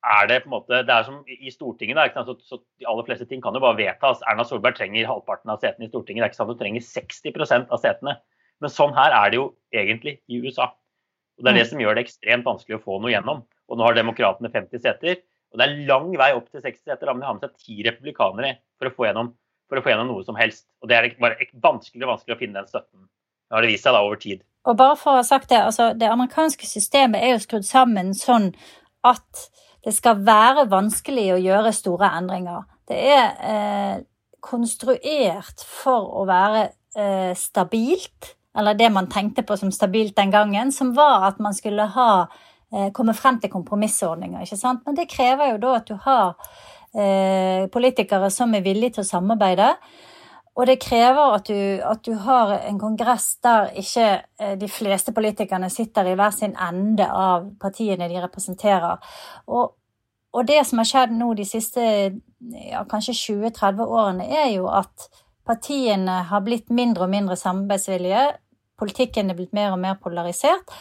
er 0.00 0.28
det 0.28 0.40
på 0.42 0.48
en 0.48 0.54
måte, 0.54 0.80
det 0.86 0.94
er 0.94 1.04
som 1.04 1.20
i 1.28 1.52
Stortinget, 1.52 1.98
da, 1.98 2.24
så, 2.24 2.34
så, 2.40 2.58
De 2.80 2.88
aller 2.88 3.04
fleste 3.04 3.26
ting 3.28 3.42
kan 3.44 3.54
jo 3.54 3.60
bare 3.60 3.76
vedtas. 3.76 4.22
Erna 4.30 4.46
Solberg 4.48 4.78
trenger 4.78 5.08
halvparten 5.08 5.52
av 5.52 5.60
setene 5.60 5.86
i 5.86 5.90
Stortinget. 5.90 6.22
Det 6.22 6.26
er 6.28 6.32
ikke 6.32 6.40
sant, 6.40 6.52
Hun 6.54 6.60
trenger 6.60 6.86
60% 6.86 7.74
av 7.74 7.82
setene. 7.82 8.16
Men 8.60 8.72
sånn 8.72 8.94
her 8.96 9.12
er 9.16 9.32
det 9.32 9.40
jo 9.40 9.46
egentlig 9.76 10.18
i 10.28 10.40
USA. 10.40 10.70
Og 11.38 11.44
Det 11.44 11.52
er 11.52 11.58
det 11.60 11.66
mm. 11.66 11.70
som 11.72 11.82
gjør 11.84 11.96
det 11.96 12.06
ekstremt 12.06 12.48
vanskelig 12.48 12.78
å 12.78 12.84
få 12.84 12.98
noe 13.00 13.12
gjennom. 13.12 13.44
Og 13.68 13.78
Nå 13.78 13.86
har 13.86 13.96
demokratene 13.96 14.52
50 14.52 14.84
seter. 14.84 15.22
og 15.52 15.60
Det 15.60 15.66
er 15.66 15.78
lang 15.88 16.10
vei 16.16 16.32
opp 16.36 16.48
til 16.48 16.64
60 16.64 16.82
seter. 16.84 17.06
Da 17.06 17.14
må 17.14 17.20
de 17.20 17.28
ha 17.28 17.36
med 17.36 17.44
seg 17.44 17.56
ti 17.60 17.80
republikanere 17.86 18.56
for 18.80 18.88
å, 18.88 18.94
få 18.96 19.08
gjennom, 19.08 19.32
for 19.68 19.80
å 19.80 19.84
få 19.84 19.92
gjennom 19.92 20.12
noe 20.12 20.24
som 20.24 20.36
helst. 20.40 20.66
Og 20.80 20.88
Det 20.88 20.96
er 20.96 21.12
bare 21.20 21.48
vanskelig, 21.52 22.08
vanskelig 22.08 22.36
å 22.36 22.40
finne 22.40 22.60
den 22.60 22.68
støtten. 22.72 23.08
Det 23.48 23.56
har 23.58 23.66
det 23.66 23.72
vist 23.72 23.84
seg 23.84 23.96
da 23.96 24.04
over 24.06 24.20
tid. 24.20 24.44
Og 24.68 24.76
bare 24.76 24.96
for 25.00 25.14
å 25.14 25.22
ha 25.22 25.24
sagt 25.24 25.48
Det 25.48 25.56
altså 25.56 25.92
det 25.96 26.08
amerikanske 26.08 26.68
systemet 26.68 27.24
er 27.24 27.32
jo 27.32 27.40
skrudd 27.42 27.64
sammen 27.64 28.12
sånn 28.14 28.52
at 29.08 29.48
det 29.84 29.94
skal 29.96 30.20
være 30.26 30.68
vanskelig 30.70 31.30
å 31.34 31.40
gjøre 31.40 31.72
store 31.72 32.10
endringer. 32.18 32.66
Det 32.88 32.98
er 33.14 33.26
eh, 33.46 33.96
konstruert 34.44 35.64
for 35.64 36.10
å 36.20 36.26
være 36.28 36.66
eh, 36.96 37.32
stabilt, 37.38 38.34
eller 38.58 38.76
det 38.76 38.90
man 38.92 39.08
tenkte 39.10 39.44
på 39.46 39.56
som 39.56 39.70
stabilt 39.72 40.16
den 40.18 40.32
gangen, 40.34 40.72
som 40.72 40.92
var 40.96 41.28
at 41.30 41.40
man 41.40 41.54
skulle 41.56 41.86
ha 41.94 42.10
eh, 42.24 42.90
komme 42.96 43.14
frem 43.14 43.40
til 43.40 43.52
kompromissordninger. 43.52 44.42
ikke 44.42 44.58
sant? 44.58 44.82
Men 44.86 44.98
det 44.98 45.10
krever 45.10 45.54
jo 45.54 45.62
da 45.62 45.74
at 45.78 45.88
du 45.88 45.96
har 46.04 46.34
eh, 46.94 47.68
politikere 47.72 48.30
som 48.34 48.54
er 48.54 48.66
villige 48.66 48.98
til 48.98 49.06
å 49.06 49.10
samarbeide. 49.12 49.74
Og 50.58 50.66
det 50.66 50.80
krever 50.82 51.36
at 51.36 51.46
du, 51.46 51.58
at 51.86 52.02
du, 52.04 52.14
har 52.24 52.52
en 52.58 52.78
kongress 52.80 53.36
der 53.44 53.70
ikke 53.78 54.06
eh, 54.40 54.56
de 54.58 54.68
fleste 54.68 55.14
politikerne 55.16 55.70
sitter 55.70 56.10
i 56.10 56.16
hver 56.18 56.34
sin 56.34 56.56
ende 56.58 57.06
av 57.06 57.46
partiene 57.60 58.08
de 58.10 58.18
representerer. 58.20 58.98
Og, 59.46 59.76
og 60.34 60.48
det 60.48 60.64
som 60.66 60.82
har 60.82 60.90
skjedd 60.90 61.14
nå 61.16 61.32
de 61.38 61.46
siste 61.48 61.84
ja, 61.84 62.84
kanskje 62.90 63.14
20-30 63.14 63.84
årene, 63.86 64.26
er 64.26 64.50
jo 64.56 64.66
at 64.74 65.08
partiene 65.46 66.22
har 66.30 66.42
blitt 66.46 66.70
mindre 66.74 67.06
og 67.06 67.14
mindre 67.14 67.38
samarbeidsvillige. 67.38 68.26
Politikken 68.80 69.30
er 69.30 69.38
blitt 69.38 69.54
mer 69.56 69.74
og 69.74 69.80
mer 69.82 69.96
polarisert. 70.02 70.74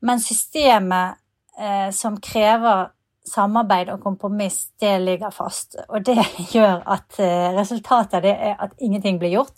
Men 0.00 0.22
systemet 0.22 1.20
eh, 1.60 1.90
som 1.92 2.16
krever 2.24 2.88
samarbeid 3.26 3.90
og 3.92 4.02
kompromiss, 4.02 4.70
det 4.80 4.96
ligger 5.02 5.32
fast. 5.34 5.76
Og 5.88 6.04
det 6.06 6.18
gjør 6.54 6.84
at 6.86 7.18
eh, 7.22 7.50
resultatet 7.56 8.20
av 8.20 8.26
det 8.26 8.36
er 8.36 8.54
at 8.58 8.76
ingenting 8.80 9.20
blir 9.20 9.34
gjort, 9.38 9.56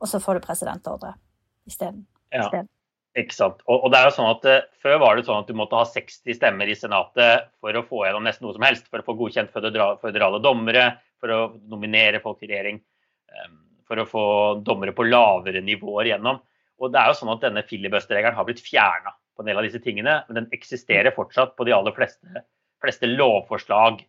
og 0.00 0.10
så 0.10 0.20
får 0.22 0.38
du 0.38 0.46
presidentordre 0.46 1.14
isteden. 1.68 2.06
Ja. 2.32 2.46
Ikke 3.18 3.34
sant. 3.34 3.62
Og, 3.66 3.82
og, 3.82 3.88
det 3.90 3.98
er 3.98 4.06
jo 4.06 4.12
sånn 4.14 4.28
at 4.30 4.44
uh, 4.46 4.60
Før 4.84 5.00
var 5.02 5.16
det 5.18 5.24
sånn 5.26 5.40
at 5.42 5.48
du 5.50 5.56
måtte 5.58 5.74
ha 5.74 5.86
60 5.88 6.36
stemmer 6.36 6.68
i 6.70 6.76
Senatet 6.78 7.48
for 7.58 7.74
å 7.74 7.82
få 7.88 8.04
gjennom 8.06 8.22
nesten 8.22 8.46
noe 8.46 8.54
som 8.54 8.64
helst. 8.64 8.86
For 8.86 9.02
å 9.02 9.06
få 9.06 9.16
godkjent 9.18 9.50
føderale 9.50 10.38
dommere, 10.44 10.84
for 11.18 11.34
å 11.34 11.40
nominere 11.72 12.22
folk 12.22 12.38
til 12.38 12.52
regjering. 12.52 12.78
Um, 13.34 13.58
for 13.90 13.98
å 13.98 14.06
få 14.06 14.24
dommere 14.62 14.94
på 14.94 15.08
lavere 15.08 15.62
nivåer 15.66 16.12
gjennom. 16.12 16.38
Og 16.80 16.94
det 16.94 17.02
er 17.02 17.10
jo 17.10 17.18
sånn 17.18 17.32
at 17.34 17.42
Denne 17.42 17.66
filibusterregelen 17.66 18.38
har 18.38 18.46
blitt 18.46 18.62
fjerna 18.62 19.12
på 19.34 19.42
en 19.42 19.50
del 19.50 19.58
av 19.58 19.66
disse 19.66 19.82
tingene, 19.82 20.20
men 20.28 20.38
den 20.38 20.48
eksisterer 20.54 21.14
fortsatt 21.16 21.56
på 21.58 21.66
de 21.66 21.74
aller 21.74 21.94
fleste 21.96 22.44
fleste 22.82 23.08
lovforslag. 23.10 24.00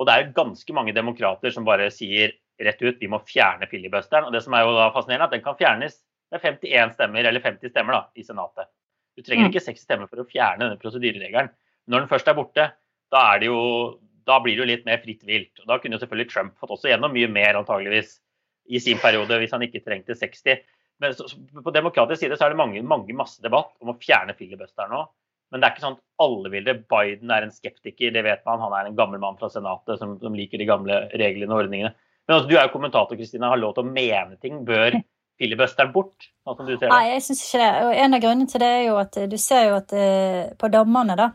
Og 0.00 0.08
det 0.08 0.14
er 0.14 0.32
ganske 0.36 0.74
mange 0.76 0.94
demokrater 0.96 1.52
som 1.54 1.66
bare 1.66 1.90
sier 1.94 2.34
rett 2.62 2.82
ut 2.82 3.00
vi 3.00 3.10
må 3.10 3.20
fjerne 3.26 3.68
filibusteren. 3.70 4.26
Og 4.28 4.34
det 4.34 4.42
som 4.44 4.54
er 4.56 4.64
jo 4.66 4.76
da 4.76 4.90
fascinerende, 4.94 5.28
at 5.28 5.34
den 5.36 5.44
kan 5.44 5.58
fjernes 5.58 5.98
med 6.32 6.40
51 6.42 6.96
stemmer 6.96 7.28
eller 7.28 7.44
50 7.44 7.72
stemmer 7.74 7.98
da, 7.98 8.02
i 8.16 8.24
Senatet. 8.26 8.70
Du 9.16 9.24
trenger 9.24 9.48
mm. 9.48 9.52
ikke 9.52 9.64
60 9.66 9.84
stemmer 9.84 10.08
for 10.08 10.22
å 10.22 10.28
fjerne 10.28 10.64
denne 10.64 10.80
prosedyreregelen. 10.80 11.52
Når 11.90 12.04
den 12.04 12.10
først 12.10 12.30
er 12.30 12.38
borte, 12.38 12.68
da, 13.12 13.22
er 13.34 13.44
jo, 13.50 13.58
da 14.28 14.38
blir 14.40 14.56
det 14.56 14.62
jo 14.62 14.68
litt 14.70 14.86
mer 14.88 15.02
fritt 15.02 15.24
vilt. 15.28 15.52
Og 15.60 15.68
da 15.68 15.78
kunne 15.80 15.98
jo 15.98 16.02
selvfølgelig 16.02 16.30
Trump 16.32 16.54
fått 16.60 16.72
også 16.78 16.92
gjennom 16.92 17.12
mye 17.12 17.28
mer 17.32 17.58
antageligvis 17.60 18.16
i 18.72 18.80
sin 18.80 19.00
periode, 19.02 19.36
hvis 19.42 19.52
han 19.52 19.64
ikke 19.66 19.82
trengte 19.84 20.16
60. 20.16 20.62
Men 21.02 21.16
så, 21.18 21.26
på 21.64 21.74
demokratisk 21.74 22.22
side 22.22 22.38
så 22.38 22.46
er 22.46 22.54
det 22.54 22.60
mange, 22.62 22.80
mange 22.86 23.16
masse 23.16 23.42
debatt 23.44 23.74
om 23.82 23.92
å 23.92 23.98
fjerne 24.00 24.36
filibusteren 24.38 24.94
nå. 24.94 25.02
Men 25.52 25.60
det 25.60 25.68
er 25.68 25.74
ikke 25.74 25.84
sånn 25.84 25.98
at 25.98 26.24
alle 26.24 26.52
vil 26.52 26.64
det. 26.64 26.78
Biden 26.90 27.32
er 27.34 27.44
en 27.44 27.52
skeptiker, 27.52 28.12
det 28.14 28.24
vet 28.24 28.44
man. 28.48 28.62
Han 28.64 28.74
er 28.78 28.88
en 28.88 28.96
gammel 28.96 29.20
mann 29.20 29.36
fra 29.40 29.50
Senatet 29.52 30.00
som, 30.00 30.16
som 30.22 30.36
liker 30.36 30.60
de 30.60 30.68
gamle 30.68 31.02
reglene 31.12 31.52
og 31.52 31.66
ordningene. 31.66 31.92
Men 32.26 32.36
altså, 32.36 32.48
du 32.48 32.56
er 32.56 32.68
jo 32.68 32.72
kommentator, 32.72 33.18
Kristina, 33.18 33.50
har 33.52 33.60
lov 33.60 33.74
til 33.76 33.84
å 33.84 33.92
mene 33.92 34.38
ting. 34.40 34.62
Bør 34.64 34.96
filibusteren 35.42 35.92
bort? 35.92 36.30
sånn? 36.46 36.92
Nei, 36.92 37.04
jeg 37.12 37.24
syns 37.26 37.44
ikke 37.44 37.62
det. 37.62 37.70
Og 37.84 38.00
en 38.04 38.16
av 38.16 38.24
grunnene 38.24 38.50
til 38.50 38.62
det 38.62 38.72
er 38.78 38.84
jo 38.86 38.98
at 39.02 39.20
du 39.28 39.38
ser 39.40 39.68
jo 39.68 39.78
at 39.80 39.94
eh, 39.96 40.52
på 40.58 40.70
dommerne, 40.72 41.18
da, 41.18 41.28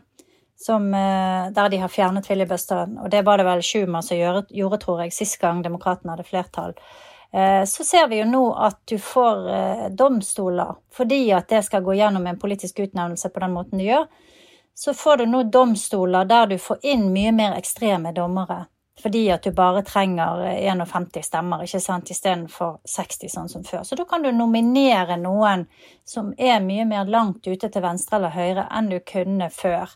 som, 0.58 0.88
eh, 0.94 1.50
der 1.54 1.70
de 1.70 1.82
har 1.82 1.92
fjernet 1.92 2.26
filibusteren, 2.26 2.96
og 3.02 3.12
det 3.14 3.22
var 3.26 3.38
det 3.38 3.46
vel 3.46 3.62
Schumer 3.62 4.02
som 4.02 4.18
gjorde 4.18 4.80
tror 4.82 5.04
jeg, 5.04 5.14
sist 5.14 5.38
gang 5.42 5.62
demokratene 5.62 6.16
hadde 6.16 6.26
flertall. 6.26 6.74
Eh, 7.32 7.64
så 7.64 7.84
ser 7.84 8.08
vi 8.08 8.20
jo 8.22 8.24
nå 8.28 8.44
at 8.54 8.80
du 8.88 8.96
får 8.98 9.50
eh, 9.52 9.84
domstoler, 9.90 10.74
fordi 10.92 11.20
at 11.32 11.48
det 11.48 11.62
skal 11.66 11.84
gå 11.84 11.98
gjennom 11.98 12.26
en 12.26 12.38
politisk 12.40 12.78
utnevnelse 12.78 13.28
på 13.28 13.44
den 13.44 13.52
måten 13.52 13.78
du 13.78 13.84
gjør, 13.84 14.06
så 14.74 14.94
får 14.94 15.16
du 15.16 15.26
nå 15.26 15.42
domstoler 15.42 16.24
der 16.24 16.46
du 16.46 16.58
får 16.58 16.78
inn 16.82 17.08
mye 17.12 17.32
mer 17.34 17.58
ekstreme 17.58 18.14
dommere. 18.16 18.64
Fordi 19.02 19.30
at 19.30 19.42
du 19.42 19.52
bare 19.54 19.84
trenger 19.86 20.40
51 20.42 21.22
stemmer 21.22 21.62
ikke 21.62 21.80
sant, 21.80 22.10
istedenfor 22.10 22.80
60, 22.88 23.30
sånn 23.30 23.50
som 23.50 23.66
før. 23.66 23.84
Så 23.86 23.94
da 23.98 24.06
kan 24.10 24.24
du 24.24 24.32
nominere 24.34 25.14
noen 25.20 25.68
som 26.06 26.32
er 26.34 26.58
mye 26.64 26.86
mer 26.88 27.06
langt 27.06 27.46
ute 27.46 27.70
til 27.70 27.84
venstre 27.84 28.18
eller 28.18 28.34
høyre 28.34 28.66
enn 28.74 28.90
du 28.90 28.98
kunne 29.06 29.50
før. 29.54 29.94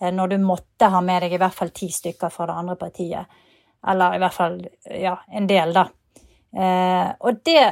Eh, 0.00 0.12
når 0.12 0.34
du 0.34 0.38
måtte 0.44 0.90
ha 0.92 1.00
med 1.00 1.24
deg 1.24 1.38
i 1.38 1.40
hvert 1.40 1.56
fall 1.56 1.72
ti 1.72 1.88
stykker 1.92 2.32
fra 2.34 2.50
det 2.50 2.58
andre 2.60 2.76
partiet. 2.76 3.40
Eller 3.88 4.16
i 4.16 4.22
hvert 4.22 4.36
fall 4.36 4.60
ja, 5.00 5.16
en 5.32 5.48
del, 5.48 5.72
da. 5.72 5.88
Eh, 6.52 7.08
og 7.20 7.40
det 7.46 7.64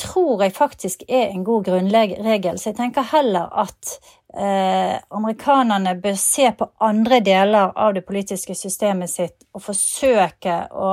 tror 0.00 0.44
jeg 0.44 0.56
faktisk 0.56 1.02
er 1.08 1.28
en 1.28 1.44
god 1.44 1.64
grunnregel. 1.64 2.58
Så 2.58 2.70
jeg 2.70 2.78
tenker 2.78 3.08
heller 3.12 3.50
at 3.62 3.94
eh, 4.32 4.96
amerikanerne 5.10 5.96
bør 6.00 6.16
se 6.18 6.50
på 6.56 6.70
andre 6.80 7.20
deler 7.24 7.74
av 7.76 7.94
det 7.96 8.06
politiske 8.08 8.56
systemet 8.56 9.12
sitt 9.12 9.44
og 9.54 9.64
forsøke 9.66 10.56
å 10.72 10.92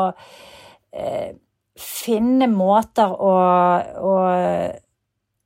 eh, 0.92 1.32
finne 1.78 2.50
måter 2.50 3.14
å, 3.14 3.34
å 4.02 4.14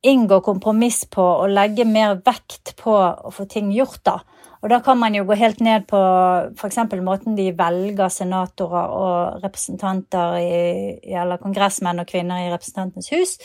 inngå 0.02 0.40
kompromiss 0.42 1.04
på 1.12 1.24
og 1.24 1.52
legge 1.52 1.86
mer 1.86 2.18
vekt 2.26 2.74
på 2.80 2.96
å 2.96 3.34
få 3.36 3.46
ting 3.52 3.70
gjort, 3.76 4.02
da. 4.08 4.20
Og 4.62 4.70
da 4.70 4.78
kan 4.86 5.00
man 5.02 5.16
jo 5.18 5.24
gå 5.26 5.38
helt 5.40 5.62
ned 5.66 5.88
på 5.90 6.00
f.eks. 6.54 6.78
måten 7.02 7.38
de 7.38 7.50
velger 7.58 8.12
senatorer 8.14 8.92
og 8.94 9.46
representanter 9.46 10.36
i, 10.38 11.16
eller 11.18 11.42
kongressmenn 11.42 12.04
og 12.04 12.10
-kvinner 12.10 12.46
i 12.46 12.52
Representantenes 12.54 13.10
hus. 13.10 13.38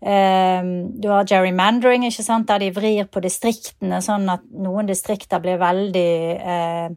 Ehm, 0.00 1.00
du 1.00 1.08
har 1.08 1.24
gerrymandering, 1.24 2.06
ikke 2.06 2.24
sant? 2.24 2.48
der 2.48 2.58
de 2.58 2.72
vrir 2.72 3.04
på 3.04 3.20
distriktene 3.20 4.00
sånn 4.02 4.28
at 4.32 4.42
noen 4.50 4.86
distrikter 4.88 5.42
blir 5.44 5.58
veldig 5.60 6.12
eh, 6.40 6.88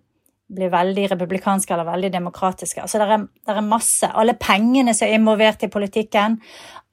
blir 0.53 0.69
veldig 0.69 1.07
republikanske 1.11 1.73
eller 1.73 1.87
veldig 1.87 2.11
demokratiske. 2.13 2.81
Altså 2.81 2.99
det 2.99 3.07
er, 3.09 3.25
det 3.47 3.55
er 3.57 3.65
masse. 3.65 4.07
Alle 4.13 4.35
pengene 4.37 4.93
som 4.93 5.07
er 5.07 5.17
involvert 5.17 5.63
i 5.65 5.71
politikken. 5.71 6.37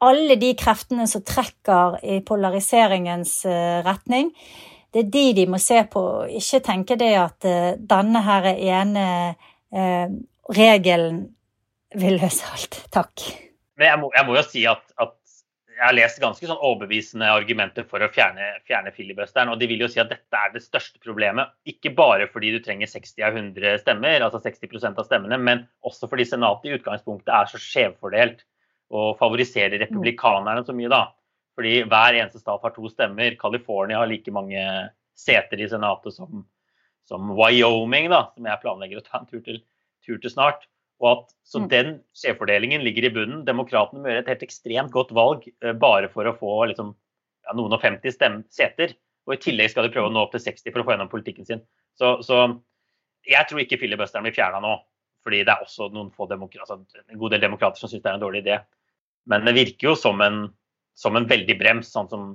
Alle 0.01 0.37
de 0.41 0.55
kreftene 0.57 1.07
som 1.11 1.23
trekker 1.27 1.99
i 2.03 2.21
polariseringens 2.27 3.45
eh, 3.45 3.81
retning 3.85 4.33
det 4.95 5.05
er 5.05 5.13
de 5.15 5.27
de 5.39 5.47
må 5.51 5.61
se 5.63 5.83
på, 5.91 6.03
ikke 6.41 6.63
tenke 6.67 6.97
det 7.01 7.13
at 7.19 7.47
uh, 7.47 7.77
denne 7.79 8.23
her 8.27 8.51
ene 8.55 9.05
uh, 9.75 10.19
regelen 10.51 11.23
vil 11.95 12.19
løse 12.21 12.47
alt. 12.51 12.83
Takk. 12.95 13.25
Men 13.79 13.89
jeg 13.89 14.01
må, 14.03 14.11
jeg 14.17 14.27
må 14.29 14.37
jo 14.37 14.45
si 14.47 14.67
at, 14.69 14.83
at, 15.01 15.17
jeg 15.81 15.87
har 15.87 15.95
lest 15.97 16.19
ganske 16.21 16.45
sånn 16.45 16.59
overbevisende 16.61 17.29
argumenter 17.33 17.87
for 17.89 18.05
å 18.05 18.11
fjerne, 18.13 18.51
fjerne 18.69 18.91
filibusteren. 18.93 19.49
Og 19.49 19.57
de 19.63 19.69
vil 19.71 19.81
jo 19.81 19.89
si 19.89 20.03
at 20.03 20.11
dette 20.13 20.37
er 20.37 20.51
det 20.53 20.61
største 20.61 21.01
problemet. 21.01 21.55
Ikke 21.73 21.95
bare 21.97 22.27
fordi 22.29 22.51
du 22.53 22.59
trenger 22.61 22.91
60 22.91 23.25
av 23.25 23.39
100 23.39 23.81
stemmer, 23.81 24.27
altså 24.27 24.43
60% 24.45 25.01
av 25.01 25.09
stemmene, 25.09 25.39
men 25.41 25.63
også 25.89 26.11
fordi 26.11 26.27
Senatet 26.29 26.69
i 26.69 26.75
utgangspunktet 26.77 27.33
er 27.33 27.49
så 27.49 27.63
skjevfordelt 27.65 28.45
og 28.93 29.17
favoriserer 29.23 29.81
republikanerne 29.81 30.67
så 30.67 30.77
mye, 30.77 30.93
da. 30.93 31.01
Fordi 31.61 31.83
hver 31.85 32.17
eneste 32.17 32.41
stat 32.41 32.63
har 32.65 32.73
to 32.73 32.89
stemmer. 32.89 33.35
California 33.37 33.99
har 34.01 34.09
like 34.09 34.33
mange 34.33 34.65
seter 35.21 35.61
i 35.61 35.69
Senatet 35.69 36.15
som, 36.17 36.47
som 37.05 37.35
Wyoming, 37.37 38.09
da, 38.09 38.23
som 38.33 38.47
jeg 38.49 38.63
planlegger 38.63 39.03
å 39.03 39.05
ta 39.05 39.19
en 39.19 39.29
tur 39.29 39.43
til, 39.45 39.59
tur 40.07 40.17
til 40.23 40.33
snart. 40.33 40.65
Og 41.05 41.11
at, 41.11 41.35
så 41.45 41.61
mm. 41.61 41.67
Den 41.69 41.91
skjevfordelingen 42.17 42.81
ligger 42.85 43.09
i 43.09 43.13
bunnen. 43.13 43.43
Demokratene 43.45 44.01
må 44.01 44.09
gjøre 44.09 44.23
et 44.25 44.31
helt 44.33 44.47
ekstremt 44.47 44.95
godt 44.95 45.13
valg 45.17 45.45
uh, 45.61 45.75
bare 45.77 46.09
for 46.13 46.29
å 46.29 46.33
få 46.41 46.55
liksom, 46.71 46.95
ja, 47.45 47.57
noen 47.57 47.77
og 47.77 47.85
50 47.85 48.17
stem 48.17 48.39
seter. 48.53 48.97
Og 49.29 49.37
I 49.37 49.43
tillegg 49.45 49.73
skal 49.75 49.85
de 49.85 49.93
prøve 49.93 50.09
å 50.09 50.15
nå 50.15 50.23
opp 50.25 50.33
til 50.33 50.45
60 50.47 50.73
for 50.73 50.81
å 50.81 50.87
få 50.87 50.95
gjennom 50.95 51.13
politikken 51.13 51.49
sin. 51.49 51.61
Så, 52.01 52.15
så 52.25 52.47
jeg 53.29 53.49
tror 53.51 53.61
ikke 53.61 53.83
filibusteren 53.83 54.25
blir 54.25 54.37
fjerna 54.37 54.63
nå. 54.65 54.79
Fordi 55.29 55.43
det 55.45 55.53
er 55.53 55.67
også 55.67 55.91
noen 55.93 56.09
få 56.17 56.25
altså, 56.25 56.79
en 56.81 57.21
god 57.21 57.37
del 57.37 57.45
demokrater 57.45 57.77
som 57.77 57.93
syns 57.93 58.01
det 58.01 58.09
er 58.09 58.17
en 58.17 58.25
dårlig 58.25 58.41
idé. 58.47 58.63
Men 59.29 59.45
det 59.45 59.53
virker 59.59 59.91
jo 59.91 59.99
som 60.01 60.25
en 60.25 60.47
som 60.99 61.17
en 61.17 61.29
veldig 61.29 61.57
brems, 61.61 61.93
sånn 61.95 62.09
som 62.11 62.31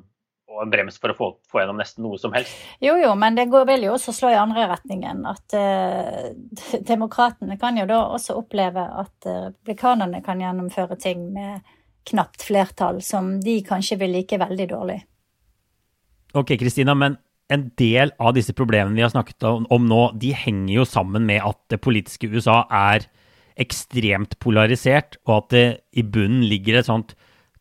og 0.55 0.61
en 0.63 0.71
brems 0.71 0.97
for 1.01 1.11
å 1.11 1.15
få, 1.17 1.29
få, 1.51 1.61
gjennom 1.61 1.79
nesten 1.81 2.05
noe 2.05 2.19
som 2.21 2.33
helst. 2.35 2.53
Jo, 2.83 2.95
jo, 3.01 3.11
men 3.19 3.37
det 3.37 3.47
går, 3.51 3.65
vil 3.69 3.87
jo 3.87 3.95
også 3.95 4.13
slå 4.15 4.31
i 4.31 4.39
andre 4.39 4.67
retningen. 4.71 5.25
At 5.27 5.55
uh, 5.57 6.29
demokratene 6.91 7.57
kan 7.61 7.79
jo 7.79 7.87
da 7.89 8.01
også 8.15 8.37
oppleve 8.39 8.85
at 8.85 9.27
uh, 9.27 9.49
republikanerne 9.49 10.21
kan 10.25 10.43
gjennomføre 10.43 10.99
ting 11.01 11.27
med 11.35 11.65
knapt 12.05 12.45
flertall, 12.45 13.01
som 13.01 13.35
de 13.41 13.59
kanskje 13.65 13.97
vil 13.99 14.13
like 14.15 14.39
veldig 14.39 14.69
dårlig. 14.69 14.99
Ok, 16.35 16.53
Kristina, 16.61 16.93
men 16.93 17.17
en 17.51 17.67
del 17.77 18.11
av 18.21 18.33
disse 18.37 18.53
problemene 18.57 18.97
vi 18.97 19.03
har 19.05 19.13
snakket 19.13 19.45
om, 19.49 19.65
om 19.73 19.85
nå, 19.89 20.01
de 20.21 20.31
henger 20.37 20.73
jo 20.79 20.85
sammen 20.89 21.25
med 21.27 21.43
at 21.45 21.59
det 21.73 21.81
politiske 21.81 22.29
USA 22.29 22.63
er 22.69 23.07
ekstremt 23.61 24.35
polarisert, 24.43 25.17
og 25.25 25.37
at 25.37 25.53
det 25.53 25.65
i 25.95 26.03
bunnen 26.03 26.43
ligger 26.45 26.79
et 26.79 26.89
sånt 26.89 27.15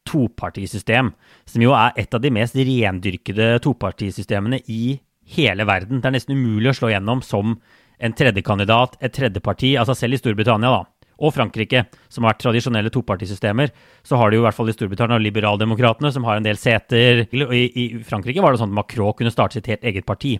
topartisystem, 0.08 1.12
som 1.48 1.64
jo 1.64 1.74
er 1.76 1.94
et 2.00 2.14
av 2.14 2.22
de 2.22 2.32
mest 2.34 2.56
rendyrkede 2.58 3.58
topartisystemene 3.64 4.60
i 4.70 4.98
hele 5.36 5.66
verden. 5.68 6.00
Det 6.00 6.10
er 6.10 6.16
nesten 6.18 6.36
umulig 6.36 6.72
å 6.72 6.78
slå 6.78 6.92
gjennom 6.92 7.22
som 7.24 7.56
en 8.04 8.16
tredjekandidat, 8.16 8.98
et 9.00 9.14
tredjeparti, 9.14 9.76
altså 9.80 9.94
selv 9.96 10.16
i 10.16 10.20
Storbritannia, 10.20 10.72
da, 10.74 10.94
og 11.22 11.34
Frankrike, 11.34 11.84
som 12.10 12.24
har 12.24 12.34
vært 12.34 12.42
tradisjonelle 12.42 12.90
topartisystemer, 12.92 13.70
så 14.06 14.18
har 14.18 14.30
de 14.30 14.38
jo 14.38 14.42
i 14.42 14.46
hvert 14.48 14.56
fall 14.56 14.70
i 14.70 14.74
Storbritannia 14.74 15.20
liberaldemokratene, 15.22 16.10
som 16.12 16.26
har 16.26 16.40
en 16.40 16.46
del 16.46 16.58
seter. 16.58 17.24
I, 17.30 17.64
I, 17.68 17.84
Frankrike 18.06 18.42
var 18.42 18.54
det 18.54 18.62
sånn 18.62 18.72
at 18.74 18.78
Macron 18.80 19.14
kunne 19.18 19.32
starte 19.34 19.58
sitt 19.58 19.70
helt 19.70 19.86
eget 19.86 20.08
parti 20.08 20.36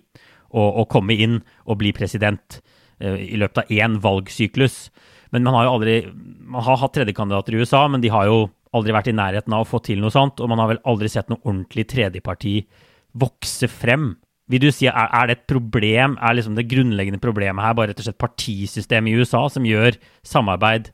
og, 0.50 0.66
og 0.66 0.88
komme 0.90 1.14
inn 1.14 1.38
og 1.64 1.79
bli 1.81 1.94
president 1.94 2.59
uh, 3.03 3.14
i 3.14 3.38
løpet 3.38 3.62
av 3.62 3.70
én 3.74 4.00
valgsyklus. 4.03 4.88
Men 5.35 5.46
man 5.46 5.57
har 5.59 5.66
jo 5.66 5.77
aldri 5.79 5.94
Man 6.14 6.62
har 6.62 6.77
hatt 6.79 6.92
tredjekandidater 6.94 7.55
i 7.55 7.62
USA, 7.62 7.87
men 7.90 8.03
de 8.03 8.11
har 8.12 8.29
jo 8.29 8.44
aldri 8.74 8.94
vært 8.96 9.12
i 9.12 9.16
nærheten 9.16 9.54
av 9.54 9.64
å 9.64 9.68
få 9.68 9.80
til 9.84 10.02
noe 10.02 10.12
sånt, 10.14 10.42
og 10.42 10.50
man 10.50 10.62
har 10.62 10.74
vel 10.74 10.82
aldri 10.90 11.10
sett 11.12 11.30
noe 11.32 11.42
ordentlig 11.44 11.87
tredjeparti 11.92 12.58
vokse 13.20 13.70
frem. 13.70 14.12
Vil 14.52 14.60
du 14.60 14.68
si, 14.74 14.88
er, 14.90 15.08
er 15.08 15.30
det 15.30 15.38
et 15.38 15.46
problem, 15.48 16.18
er 16.20 16.37
liksom 16.37 16.56
det 16.58 16.66
grunnleggende 16.68 17.22
problemet 17.22 17.64
her 17.64 17.76
bare 17.76 17.92
rett 17.92 18.02
og 18.02 18.08
slett 18.08 18.20
partisystemet 18.20 19.12
i 19.12 19.22
USA 19.22 19.46
som 19.52 19.64
gjør 19.64 19.96
samarbeid 20.26 20.90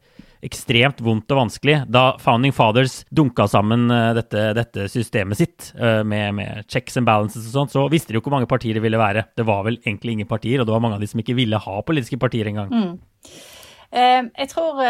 ekstremt 0.46 1.02
vondt 1.04 1.32
og 1.34 1.40
vanskelig? 1.42 1.80
Da 1.90 2.04
Founding 2.22 2.54
Fathers 2.54 3.00
dunka 3.10 3.48
sammen 3.50 3.88
uh, 3.90 4.12
dette, 4.16 4.44
dette, 4.56 4.86
systemet 4.92 5.40
sitt 5.40 5.72
uh, 5.80 6.00
med, 6.06 6.36
med, 6.38 6.68
checks 6.70 7.00
and 7.00 7.08
balances 7.08 7.48
og 7.50 7.56
sånt, 7.56 7.74
så 7.74 7.88
visste 7.92 8.14
de 8.14 8.20
jo 8.20 8.24
hvor 8.24 8.36
mange 8.36 8.48
partier 8.50 8.78
det 8.78 8.84
ville 8.84 9.00
være. 9.00 9.26
Det 9.36 9.46
var 9.48 9.66
vel 9.66 9.80
egentlig 9.82 10.14
ingen 10.14 10.30
partier, 10.30 10.62
og 10.62 10.68
det 10.68 10.76
var 10.76 10.84
mange 10.84 11.00
av 11.00 11.02
de 11.02 11.10
som 11.10 11.22
ikke 11.22 11.38
ville 11.40 11.64
ha 11.66 11.80
politiske 11.82 12.20
partier 12.22 12.52
engang. 12.52 12.70
Mm. 12.70 12.92
Uh, 13.90 14.22
jeg 14.30 14.52
tror 14.54 14.84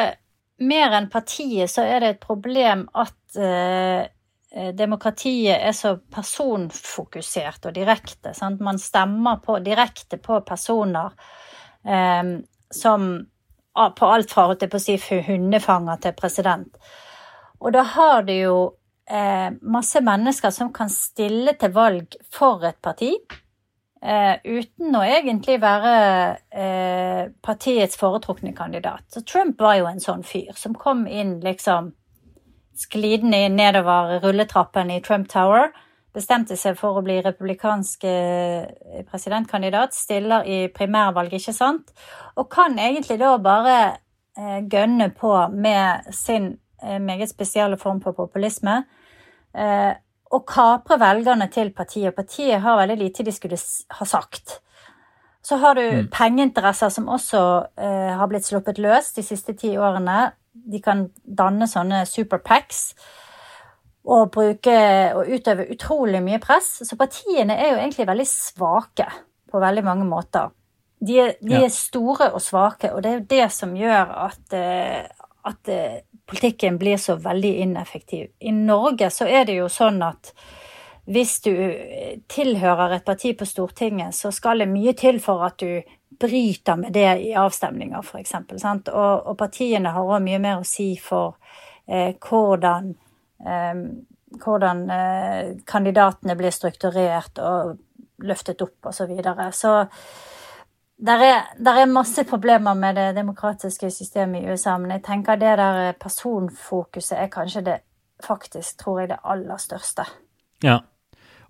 mer 0.60 0.96
enn 0.96 1.10
partiet 1.12 1.70
så 1.72 1.84
er 1.88 2.02
det 2.02 2.14
et 2.14 2.22
problem 2.22 2.86
at 2.98 3.38
eh, 3.40 4.08
demokratiet 4.76 5.56
er 5.56 5.74
så 5.76 5.94
personfokusert 6.12 7.70
og 7.70 7.76
direkte. 7.76 8.34
Sant? 8.36 8.60
Man 8.60 8.80
stemmer 8.82 9.40
på, 9.44 9.58
direkte 9.64 10.18
på 10.18 10.40
personer 10.46 11.12
eh, 11.86 12.38
som 12.70 13.12
På 13.70 14.06
alt 14.10 14.32
fra 14.34 14.48
å 14.50 14.78
si, 14.82 14.96
hundefanger 14.98 16.00
til 16.02 16.12
president. 16.18 16.74
Og 17.62 17.70
da 17.72 17.84
har 17.86 18.24
du 18.26 18.32
jo 18.34 18.56
eh, 19.06 19.54
masse 19.62 20.02
mennesker 20.02 20.50
som 20.50 20.72
kan 20.74 20.90
stille 20.90 21.54
til 21.54 21.70
valg 21.72 22.16
for 22.34 22.66
et 22.66 22.80
parti. 22.82 23.12
Uh, 24.00 24.38
uten 24.48 24.94
å 24.96 25.02
egentlig 25.04 25.58
være 25.60 25.90
eh, 26.56 27.26
partiets 27.44 27.98
foretrukne 28.00 28.54
kandidat. 28.56 29.04
Så 29.12 29.20
Trump 29.28 29.60
var 29.60 29.74
jo 29.76 29.90
en 29.90 30.00
sånn 30.00 30.22
fyr 30.24 30.54
som 30.56 30.72
kom 30.72 31.02
inn 31.04 31.34
liksom 31.44 31.90
sklidende 32.80 33.42
nedover 33.52 34.22
rulletrappen 34.22 34.94
i 34.94 35.02
Trump 35.04 35.28
Tower. 35.28 35.68
Bestemte 36.16 36.56
seg 36.56 36.78
for 36.80 36.96
å 36.96 37.04
bli 37.04 37.18
republikansk 37.26 38.08
uh, 38.08 39.04
presidentkandidat. 39.10 39.92
Stiller 39.92 40.48
i 40.48 40.62
primærvalg, 40.72 41.36
ikke 41.36 41.52
sant? 41.52 41.92
Og 42.40 42.48
kan 42.48 42.80
egentlig 42.80 43.20
da 43.20 43.34
bare 43.36 43.80
gønne 44.72 45.10
på 45.12 45.30
med 45.52 46.06
sin 46.16 46.54
meget 46.80 47.28
spesielle 47.28 47.76
form 47.76 47.98
på 48.00 48.14
populisme. 48.16 48.78
Å 50.30 50.42
kapre 50.46 50.98
velgerne 51.00 51.48
til 51.50 51.72
partiet. 51.74 52.14
Partiet 52.14 52.62
har 52.62 52.78
veldig 52.78 52.98
lite 53.00 53.26
de 53.26 53.34
skulle 53.34 53.58
ha 53.98 54.06
sagt. 54.06 54.60
Så 55.42 55.56
har 55.56 55.74
du 55.74 55.82
mm. 55.82 56.10
pengeinteresser 56.12 56.92
som 56.92 57.08
også 57.10 57.40
eh, 57.80 58.12
har 58.14 58.28
blitt 58.30 58.46
sluppet 58.46 58.78
løs 58.78 59.10
de 59.16 59.24
siste 59.26 59.56
ti 59.58 59.72
årene. 59.78 60.30
De 60.52 60.80
kan 60.84 61.08
danne 61.24 61.66
sånne 61.70 62.04
superpacks 62.06 62.92
og 64.10 64.30
bruke 64.32 64.76
og 65.16 65.28
utøve 65.28 65.66
utrolig 65.72 66.22
mye 66.24 66.40
press. 66.42 66.80
Så 66.86 66.98
partiene 67.00 67.56
er 67.56 67.72
jo 67.72 67.80
egentlig 67.80 68.08
veldig 68.08 68.28
svake 68.28 69.08
på 69.50 69.62
veldig 69.62 69.84
mange 69.84 70.06
måter. 70.08 70.52
De 71.00 71.16
er, 71.18 71.34
ja. 71.48 71.62
er 71.64 71.72
store 71.72 72.30
og 72.36 72.42
svake, 72.44 72.92
og 72.92 73.02
det 73.02 73.10
er 73.10 73.18
jo 73.18 73.28
det 73.30 73.46
som 73.54 73.72
gjør 73.76 74.10
at, 74.26 74.42
uh, 74.52 75.28
at 75.48 75.70
uh, 75.72 76.00
politikken 76.30 76.78
blir 76.78 76.96
så 76.96 77.16
veldig 77.20 77.54
ineffektiv. 77.64 78.30
I 78.38 78.52
Norge 78.54 79.10
så 79.10 79.26
er 79.26 79.48
det 79.48 79.58
jo 79.58 79.68
sånn 79.72 80.02
at 80.06 80.32
hvis 81.10 81.40
du 81.42 81.54
tilhører 82.30 82.94
et 82.94 83.06
parti 83.06 83.32
på 83.34 83.48
Stortinget, 83.48 84.14
så 84.14 84.30
skal 84.30 84.62
det 84.62 84.68
mye 84.70 84.92
til 84.94 85.18
for 85.22 85.42
at 85.42 85.58
du 85.58 85.80
bryter 86.20 86.76
med 86.78 86.92
det 86.94 87.08
i 87.24 87.32
avstemninger, 87.34 88.04
f.eks. 88.04 88.34
Og, 88.92 89.26
og 89.26 89.36
partiene 89.40 89.90
har 89.94 90.06
òg 90.06 90.22
mye 90.22 90.40
mer 90.42 90.60
å 90.60 90.66
si 90.68 90.92
for 91.00 91.38
eh, 91.88 92.12
hvordan, 92.14 92.92
eh, 93.42 93.84
hvordan 94.44 94.82
eh, 94.94 95.54
kandidatene 95.66 96.36
blir 96.38 96.54
strukturert 96.54 97.40
og 97.42 97.78
løftet 98.22 98.62
opp, 98.62 98.76
osv. 98.92 99.00
Så, 99.00 99.08
videre. 99.10 99.48
så 99.56 99.74
der 101.00 101.22
er, 101.24 101.44
er, 101.64 101.86
masse 101.88 102.24
problemer 102.28 102.74
med 102.74 102.94
det 102.94 103.16
demokratiske 103.16 103.90
systemet 103.90 104.42
i 104.42 104.52
USA, 104.52 104.76
men 104.78 104.90
jeg 104.90 105.04
tenker 105.06 105.40
det 105.40 105.56
der 105.58 105.92
personfokuset 106.00 107.18
er 107.18 107.32
kanskje 107.32 107.64
det 107.64 107.76
faktisk, 108.24 108.78
tror 108.78 109.00
jeg, 109.00 109.08
det 109.08 109.20
aller 109.24 109.56
største. 109.56 110.04
Ja, 110.64 110.78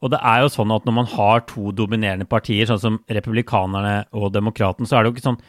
Og 0.00 0.10
det 0.14 0.20
er 0.24 0.40
jo 0.40 0.52
sånn 0.52 0.72
at 0.72 0.86
når 0.88 0.94
man 0.96 1.08
har 1.12 1.42
to 1.48 1.72
dominerende 1.76 2.24
partier, 2.28 2.64
sånn 2.68 2.80
som 2.80 2.94
republikanerne 3.10 4.06
og 4.16 4.30
demokraten, 4.32 4.88
så 4.88 4.96
er 4.96 5.02
det 5.02 5.10
jo 5.10 5.16
ikke 5.18 5.26
sånn 5.26 5.42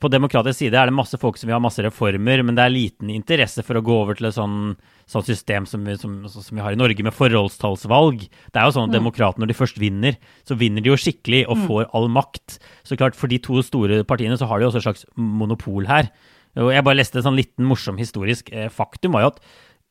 På 0.00 0.10
demokratisk 0.10 0.62
side 0.62 0.78
er 0.78 0.88
det 0.88 0.96
masse 0.96 1.18
folk 1.20 1.36
som 1.38 1.48
vil 1.48 1.56
ha 1.56 1.62
masse 1.62 1.82
reformer, 1.84 2.42
men 2.46 2.56
det 2.56 2.64
er 2.64 2.72
liten 2.72 3.10
interesse 3.12 3.64
for 3.66 3.78
å 3.78 3.82
gå 3.84 3.98
over 4.02 4.18
til 4.18 4.30
et 4.30 4.36
sånn, 4.36 4.72
sånn 5.10 5.26
system 5.26 5.68
som 5.68 5.84
vi, 5.86 5.96
som, 6.00 6.14
som 6.32 6.56
vi, 6.56 6.62
har 6.64 6.74
i 6.74 6.80
Norge, 6.80 7.04
med 7.04 7.16
forholdstallsvalg. 7.16 8.24
Det 8.26 8.60
er 8.60 8.66
jo 8.68 8.74
sånn 8.76 8.88
at 8.88 8.94
mm. 8.94 8.98
demokratene, 8.98 9.44
når 9.44 9.52
de 9.52 9.58
først 9.58 9.80
vinner, 9.82 10.18
så 10.48 10.56
vinner 10.58 10.84
de 10.84 10.92
jo 10.92 10.98
skikkelig 10.98 11.44
og 11.46 11.60
mm. 11.60 11.68
får 11.68 11.92
all 11.98 12.10
makt. 12.16 12.58
Så 12.88 12.98
klart, 12.98 13.18
for 13.18 13.30
de 13.30 13.40
to 13.44 13.62
store 13.66 14.02
partiene 14.08 14.40
så 14.40 14.48
har 14.50 14.58
de 14.58 14.66
jo 14.66 14.72
også 14.72 14.82
et 14.82 14.88
slags 14.88 15.06
monopol 15.16 15.88
her. 15.90 16.10
Og 16.58 16.72
jeg 16.72 16.84
bare 16.86 16.98
leste 16.98 17.20
en 17.20 17.28
sånn 17.28 17.38
liten 17.38 17.66
morsom 17.68 17.98
historisk 18.00 18.48
eh, 18.50 18.70
faktum, 18.72 19.14
var 19.14 19.26
jo 19.26 19.32
at 19.34 19.42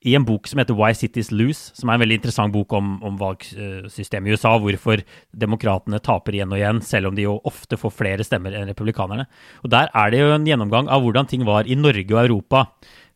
i 0.08 0.14
en 0.16 0.26
bok 0.28 0.48
som 0.48 0.62
heter 0.62 0.78
Why 0.78 0.94
Cities 0.96 1.34
Lose, 1.34 1.74
som 1.76 1.90
er 1.90 1.98
en 1.98 2.04
veldig 2.06 2.20
interessant 2.22 2.54
bok 2.54 2.72
om, 2.78 2.96
om 3.06 3.18
valgsystemet 3.20 4.32
i 4.32 4.38
USA, 4.38 4.54
hvorfor 4.62 5.04
demokratene 5.36 6.00
taper 6.04 6.38
igjen 6.38 6.54
og 6.54 6.62
igjen, 6.62 6.80
selv 6.86 7.10
om 7.10 7.18
de 7.18 7.26
jo 7.26 7.36
ofte 7.50 7.80
får 7.80 7.96
flere 7.96 8.28
stemmer 8.28 8.56
enn 8.56 8.72
republikanerne. 8.72 9.28
Og 9.66 9.74
Der 9.74 9.92
er 9.92 10.14
det 10.14 10.24
jo 10.24 10.32
en 10.36 10.48
gjennomgang 10.48 10.88
av 10.94 11.04
hvordan 11.04 11.28
ting 11.30 11.44
var 11.48 11.68
i 11.68 11.76
Norge 11.80 12.08
og 12.16 12.24
Europa 12.24 12.64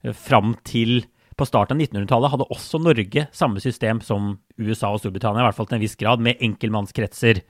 eh, 0.03 0.11
fram 0.11 0.57
til 0.67 1.05
på 1.39 1.47
starten 1.47 1.79
av 1.79 1.87
1900-tallet 1.87 2.33
hadde 2.33 2.49
også 2.53 2.81
Norge 2.83 3.25
samme 3.33 3.61
system 3.63 4.01
som 4.05 4.35
USA 4.59 4.91
og 4.91 4.99
Storbritannia, 5.01 5.41
i 5.41 5.47
hvert 5.47 5.57
fall 5.57 5.69
til 5.69 5.79
en 5.79 5.85
viss 5.85 5.97
grad, 5.97 6.21
med 6.21 6.41
enkeltmannskretser. 6.43 7.41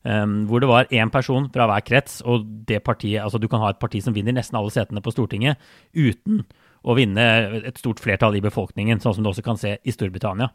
Um, 0.00 0.46
hvor 0.48 0.62
det 0.62 0.68
var 0.70 0.88
én 0.96 1.10
person 1.12 1.50
fra 1.52 1.66
hver 1.68 1.82
krets, 1.84 2.20
og 2.24 2.46
det 2.68 2.78
partiet, 2.86 3.20
altså 3.20 3.36
du 3.36 3.50
kan 3.52 3.60
ha 3.60 3.68
et 3.72 3.80
parti 3.82 4.00
som 4.00 4.14
vinner 4.16 4.32
nesten 4.32 4.56
alle 4.56 4.72
setene 4.72 5.02
på 5.04 5.12
Stortinget 5.12 5.60
uten 5.92 6.40
å 6.80 6.96
vinne 6.96 7.24
et 7.60 7.80
stort 7.80 8.00
flertall 8.00 8.38
i 8.38 8.44
befolkningen, 8.44 9.00
sånn 9.02 9.16
som 9.16 9.24
du 9.24 9.30
også 9.30 9.44
kan 9.44 9.58
se 9.60 9.76
i 9.84 9.94
Storbritannia. 9.94 10.48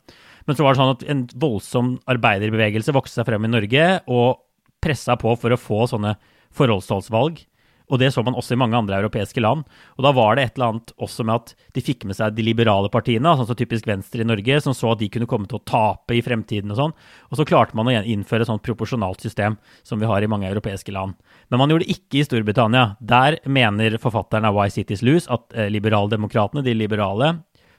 Men 0.46 0.58
så 0.58 0.66
var 0.66 0.74
det 0.74 0.82
sånn 0.82 0.94
at 0.96 1.06
en 1.12 1.26
voldsom 1.42 1.92
arbeiderbevegelse 2.12 2.96
vokste 2.96 3.22
seg 3.22 3.30
frem 3.30 3.46
i 3.46 3.52
Norge 3.52 3.90
og 4.12 4.42
pressa 4.84 5.18
på 5.22 5.34
for 5.40 5.54
å 5.54 5.60
få 5.60 5.86
sånne 5.92 6.16
forholdstallsvalg 6.56 7.44
og 7.90 8.02
det 8.02 8.12
så 8.14 8.24
man 8.26 8.38
også 8.38 8.56
i 8.56 8.60
mange 8.60 8.78
andre 8.78 8.98
europeiske 8.98 9.42
land. 9.44 9.66
Og 9.98 10.06
da 10.06 10.12
var 10.16 10.36
det 10.36 10.46
et 10.46 10.58
eller 10.58 10.74
annet 10.74 10.94
også 11.02 11.26
med 11.28 11.36
at 11.36 11.54
de 11.76 11.84
fikk 11.86 12.06
med 12.10 12.18
seg 12.18 12.36
de 12.36 12.46
liberale 12.46 12.90
partiene, 12.94 13.36
sånn 13.38 13.50
som 13.50 13.60
typisk 13.60 13.88
Venstre 13.90 14.24
i 14.24 14.28
Norge, 14.28 14.60
som 14.64 14.76
så 14.78 14.94
at 14.94 15.02
de 15.04 15.10
kunne 15.14 15.30
komme 15.30 15.50
til 15.50 15.60
å 15.60 15.66
tape 15.68 16.18
i 16.18 16.24
fremtiden 16.26 16.74
og 16.74 16.80
sånn. 16.82 16.96
Og 17.30 17.40
så 17.40 17.48
klarte 17.48 17.78
man 17.78 17.92
å 17.92 17.96
innføre 18.02 18.46
et 18.46 18.52
sånt 18.52 18.66
proporsjonalt 18.66 19.26
system 19.26 19.60
som 19.86 20.02
vi 20.02 20.10
har 20.10 20.26
i 20.26 20.32
mange 20.32 20.50
europeiske 20.50 20.94
land. 20.96 21.18
Men 21.50 21.62
man 21.62 21.74
gjorde 21.74 21.86
det 21.86 21.98
ikke 21.98 22.22
i 22.22 22.28
Storbritannia. 22.28 22.96
Der 23.00 23.40
mener 23.46 24.00
forfatteren 24.02 24.50
av 24.50 24.58
Why 24.58 24.72
Cities 24.74 25.06
Lose 25.06 25.30
at 25.32 25.54
eh, 25.54 25.70
liberaldemokratene, 25.74 26.66
de 26.66 26.74
liberale, 26.78 27.36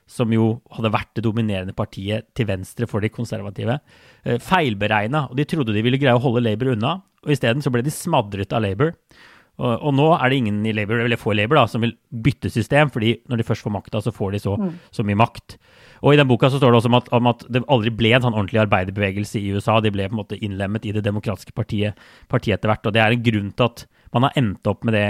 som 0.06 0.30
jo 0.30 0.60
hadde 0.76 0.92
vært 0.94 1.16
det 1.18 1.24
dominerende 1.26 1.74
partiet 1.74 2.28
til 2.38 2.46
venstre 2.46 2.86
for 2.86 3.02
de 3.02 3.10
konservative, 3.10 3.80
eh, 4.24 4.38
feilberegna. 4.38 5.26
Og 5.30 5.36
de 5.36 5.44
trodde 5.44 5.74
de 5.74 5.82
ville 5.82 5.98
greie 5.98 6.14
å 6.14 6.22
holde 6.22 6.44
Labour 6.46 6.76
unna, 6.76 7.00
og 7.26 7.32
isteden 7.34 7.62
så 7.64 7.72
ble 7.74 7.82
de 7.82 7.90
smadret 7.90 8.54
av 8.54 8.62
Labour. 8.62 8.94
Og, 9.56 9.88
nå 9.96 10.10
er 10.12 10.28
det 10.28 10.38
ingen 10.42 10.58
i 10.68 10.72
Labour, 10.76 11.00
eller 11.00 11.16
få 11.16 11.32
i 11.32 11.38
Labour 11.38 11.56
da, 11.62 11.66
som 11.70 11.84
vil 11.84 11.94
bytte 12.10 12.50
system, 12.52 12.90
fordi 12.92 13.14
når 13.30 13.40
de 13.40 13.46
først 13.48 13.64
får 13.64 13.72
makta, 13.72 14.02
så 14.04 14.12
får 14.12 14.34
de 14.34 14.40
så, 14.42 14.56
mm. 14.60 14.72
så, 14.92 15.04
mye 15.08 15.16
makt. 15.16 15.56
Og 16.02 16.12
I 16.12 16.18
den 16.20 16.28
boka 16.28 16.50
så 16.52 16.60
står 16.60 16.74
det 16.74 16.80
også 16.82 16.90
om 16.92 16.98
at, 16.98 17.08
om 17.16 17.30
at, 17.30 17.44
det 17.48 17.62
aldri 17.72 17.92
ble 17.96 18.12
en 18.12 18.26
sånn 18.26 18.36
ordentlig 18.36 18.60
arbeiderbevegelse 18.66 19.40
i 19.40 19.54
USA. 19.56 19.78
De 19.80 19.94
ble 19.94 20.10
på 20.10 20.12
en 20.12 20.20
måte 20.20 20.36
innlemmet 20.36 20.84
i 20.84 20.92
det 20.92 21.04
demokratiske 21.06 21.56
partiet, 21.56 21.96
partiet 22.28 22.58
etter 22.58 22.74
hvert. 22.74 22.84
Og 22.84 22.96
det 22.96 23.02
er 23.04 23.16
en 23.16 23.24
grunn 23.30 23.48
til 23.56 23.70
at 23.70 23.86
man 24.12 24.28
har 24.28 24.36
endt 24.42 24.68
opp 24.68 24.84
med 24.84 24.98
det, 24.98 25.08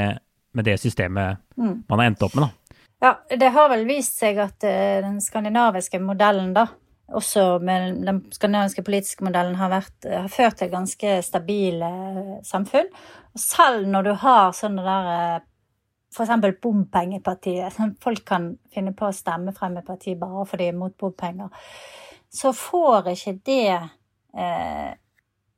med 0.55 0.71
det 0.71 0.79
systemet 0.83 1.43
mm. 1.59 1.75
man 1.91 1.99
har 1.99 2.13
endt 2.13 2.23
opp 2.29 2.39
med. 2.39 2.47
da. 2.47 2.79
Ja, 3.03 3.13
det 3.29 3.51
har 3.53 3.69
vel 3.75 3.83
vist 3.89 4.17
seg 4.23 4.39
at 4.41 4.63
uh, 4.65 5.03
den 5.05 5.19
skandinaviske 5.21 5.99
modellen, 6.01 6.55
da, 6.57 6.69
også 7.15 7.59
med 7.63 8.01
den 8.07 8.23
skandinaviske 8.35 8.83
politiske 8.83 9.25
modellen 9.25 9.55
har, 9.61 9.71
vært, 9.71 10.09
har 10.11 10.31
ført 10.33 10.59
til 10.59 10.73
ganske 10.73 11.19
stabile 11.23 11.91
samfunn. 12.47 12.89
Og 13.35 13.43
selv 13.43 13.87
når 13.91 14.09
du 14.09 14.13
har 14.25 14.57
sånne 14.57 14.83
der 14.87 15.11
eh, 15.13 15.47
f.eks. 16.17 16.59
bompengepartiet, 16.63 17.79
folk 18.03 18.25
kan 18.27 18.51
finne 18.73 18.95
på 18.97 19.09
å 19.09 19.15
stemme 19.15 19.55
frem 19.55 19.79
et 19.79 19.87
parti 19.87 20.17
bare 20.19 20.47
fordi 20.49 20.67
de 20.67 20.75
er 20.75 20.79
mot 20.79 20.95
bompenger, 20.99 21.67
så 22.33 22.53
får 22.57 23.13
ikke 23.15 23.37
det 23.47 23.67
eh, 23.73 24.95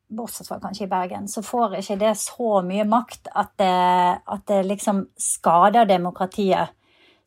Bortsett 0.08 0.48
fra 0.48 0.56
kanskje 0.56 0.86
i 0.86 0.88
Bergen, 0.88 1.26
så 1.28 1.42
får 1.44 1.74
ikke 1.82 1.98
det 2.00 2.14
så 2.16 2.62
mye 2.64 2.86
makt 2.88 3.28
at 3.36 3.50
det, 3.60 3.72
at 4.24 4.44
det 4.48 4.62
liksom 4.64 5.02
skader 5.20 5.84
demokratiet. 5.84 6.72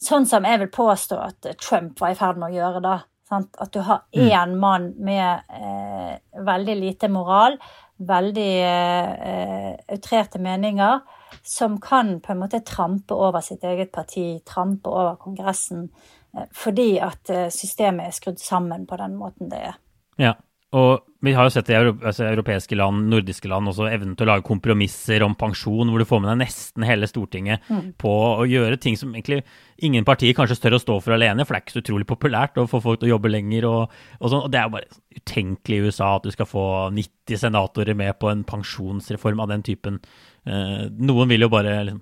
Sånn 0.01 0.25
som 0.25 0.47
jeg 0.49 0.63
vil 0.63 0.71
påstå 0.73 1.19
at 1.21 1.49
Trump 1.61 2.01
var 2.01 2.15
i 2.15 2.17
ferd 2.17 2.41
med 2.41 2.49
å 2.49 2.55
gjøre 2.55 2.81
da 2.81 2.95
Sant? 3.31 3.55
At 3.63 3.71
du 3.71 3.79
har 3.87 4.03
mm. 4.11 4.27
én 4.27 4.57
mann 4.59 4.89
med 4.99 5.53
eh, 5.55 6.15
veldig 6.43 6.75
lite 6.75 7.07
moral, 7.11 7.55
veldig 8.01 8.51
eh, 8.67 9.69
outrerte 9.93 10.41
meninger, 10.43 10.99
som 11.43 11.77
kan 11.81 12.17
på 12.19 12.33
en 12.33 12.41
måte 12.41 12.59
trampe 12.67 13.15
over 13.15 13.43
sitt 13.45 13.63
eget 13.63 13.93
parti, 13.95 14.41
trampe 14.47 14.91
over 14.91 15.15
Kongressen, 15.21 15.87
eh, 16.35 16.49
fordi 16.51 16.89
at 16.99 17.31
eh, 17.31 17.47
systemet 17.53 18.09
er 18.09 18.17
skrudd 18.17 18.41
sammen 18.43 18.83
på 18.89 18.99
den 18.99 19.15
måten 19.19 19.51
det 19.53 19.63
er. 19.71 19.79
Ja. 20.19 20.35
Og 20.71 21.01
vi 21.21 21.33
har 21.35 21.45
jo 21.45 21.51
sett 21.51 21.67
i 21.69 21.75
altså, 21.75 22.23
europeiske 22.29 22.77
land, 22.79 23.03
nordiske 23.11 23.49
land, 23.51 23.67
også 23.67 23.89
evnen 23.91 24.13
til 24.15 24.25
å 24.25 24.29
lage 24.31 24.45
kompromisser 24.47 25.21
om 25.25 25.33
pensjon, 25.35 25.89
hvor 25.91 25.99
du 25.99 26.07
får 26.07 26.21
med 26.23 26.31
deg 26.31 26.37
nesten 26.45 26.85
hele 26.87 27.09
Stortinget 27.09 27.65
mm. 27.67 27.89
på 27.99 28.11
å 28.39 28.45
gjøre 28.47 28.79
ting 28.79 28.95
som 28.97 29.11
egentlig 29.11 29.41
ingen 29.83 30.07
partier 30.07 30.33
kanskje 30.37 30.61
tør 30.63 30.77
å 30.77 30.81
stå 30.81 30.95
for 31.03 31.17
alene, 31.17 31.43
for 31.43 31.53
det 31.53 31.59
er 31.59 31.65
ikke 31.65 31.75
så 31.75 31.83
utrolig 31.83 32.07
populært 32.07 32.61
å 32.61 32.65
få 32.71 32.79
folk 32.85 33.01
til 33.01 33.09
å 33.09 33.13
jobbe 33.17 33.33
lenger 33.33 33.67
og, 33.67 33.97
og 34.21 34.31
sånn. 34.31 34.45
Og 34.47 34.53
det 34.53 34.61
er 34.61 34.69
jo 34.69 34.75
bare 34.77 35.19
utenkelig 35.19 35.81
i 35.81 35.89
USA 35.89 36.13
at 36.15 36.29
du 36.29 36.31
skal 36.37 36.49
få 36.49 36.63
90 36.95 37.43
senatorer 37.43 37.99
med 37.99 38.15
på 38.21 38.31
en 38.31 38.47
pensjonsreform 38.47 39.43
av 39.43 39.51
den 39.51 39.67
typen. 39.67 39.99
Eh, 40.47 40.87
noen 41.03 41.35
vil 41.35 41.45
jo 41.45 41.51
bare 41.51 41.75
liksom, 41.89 41.99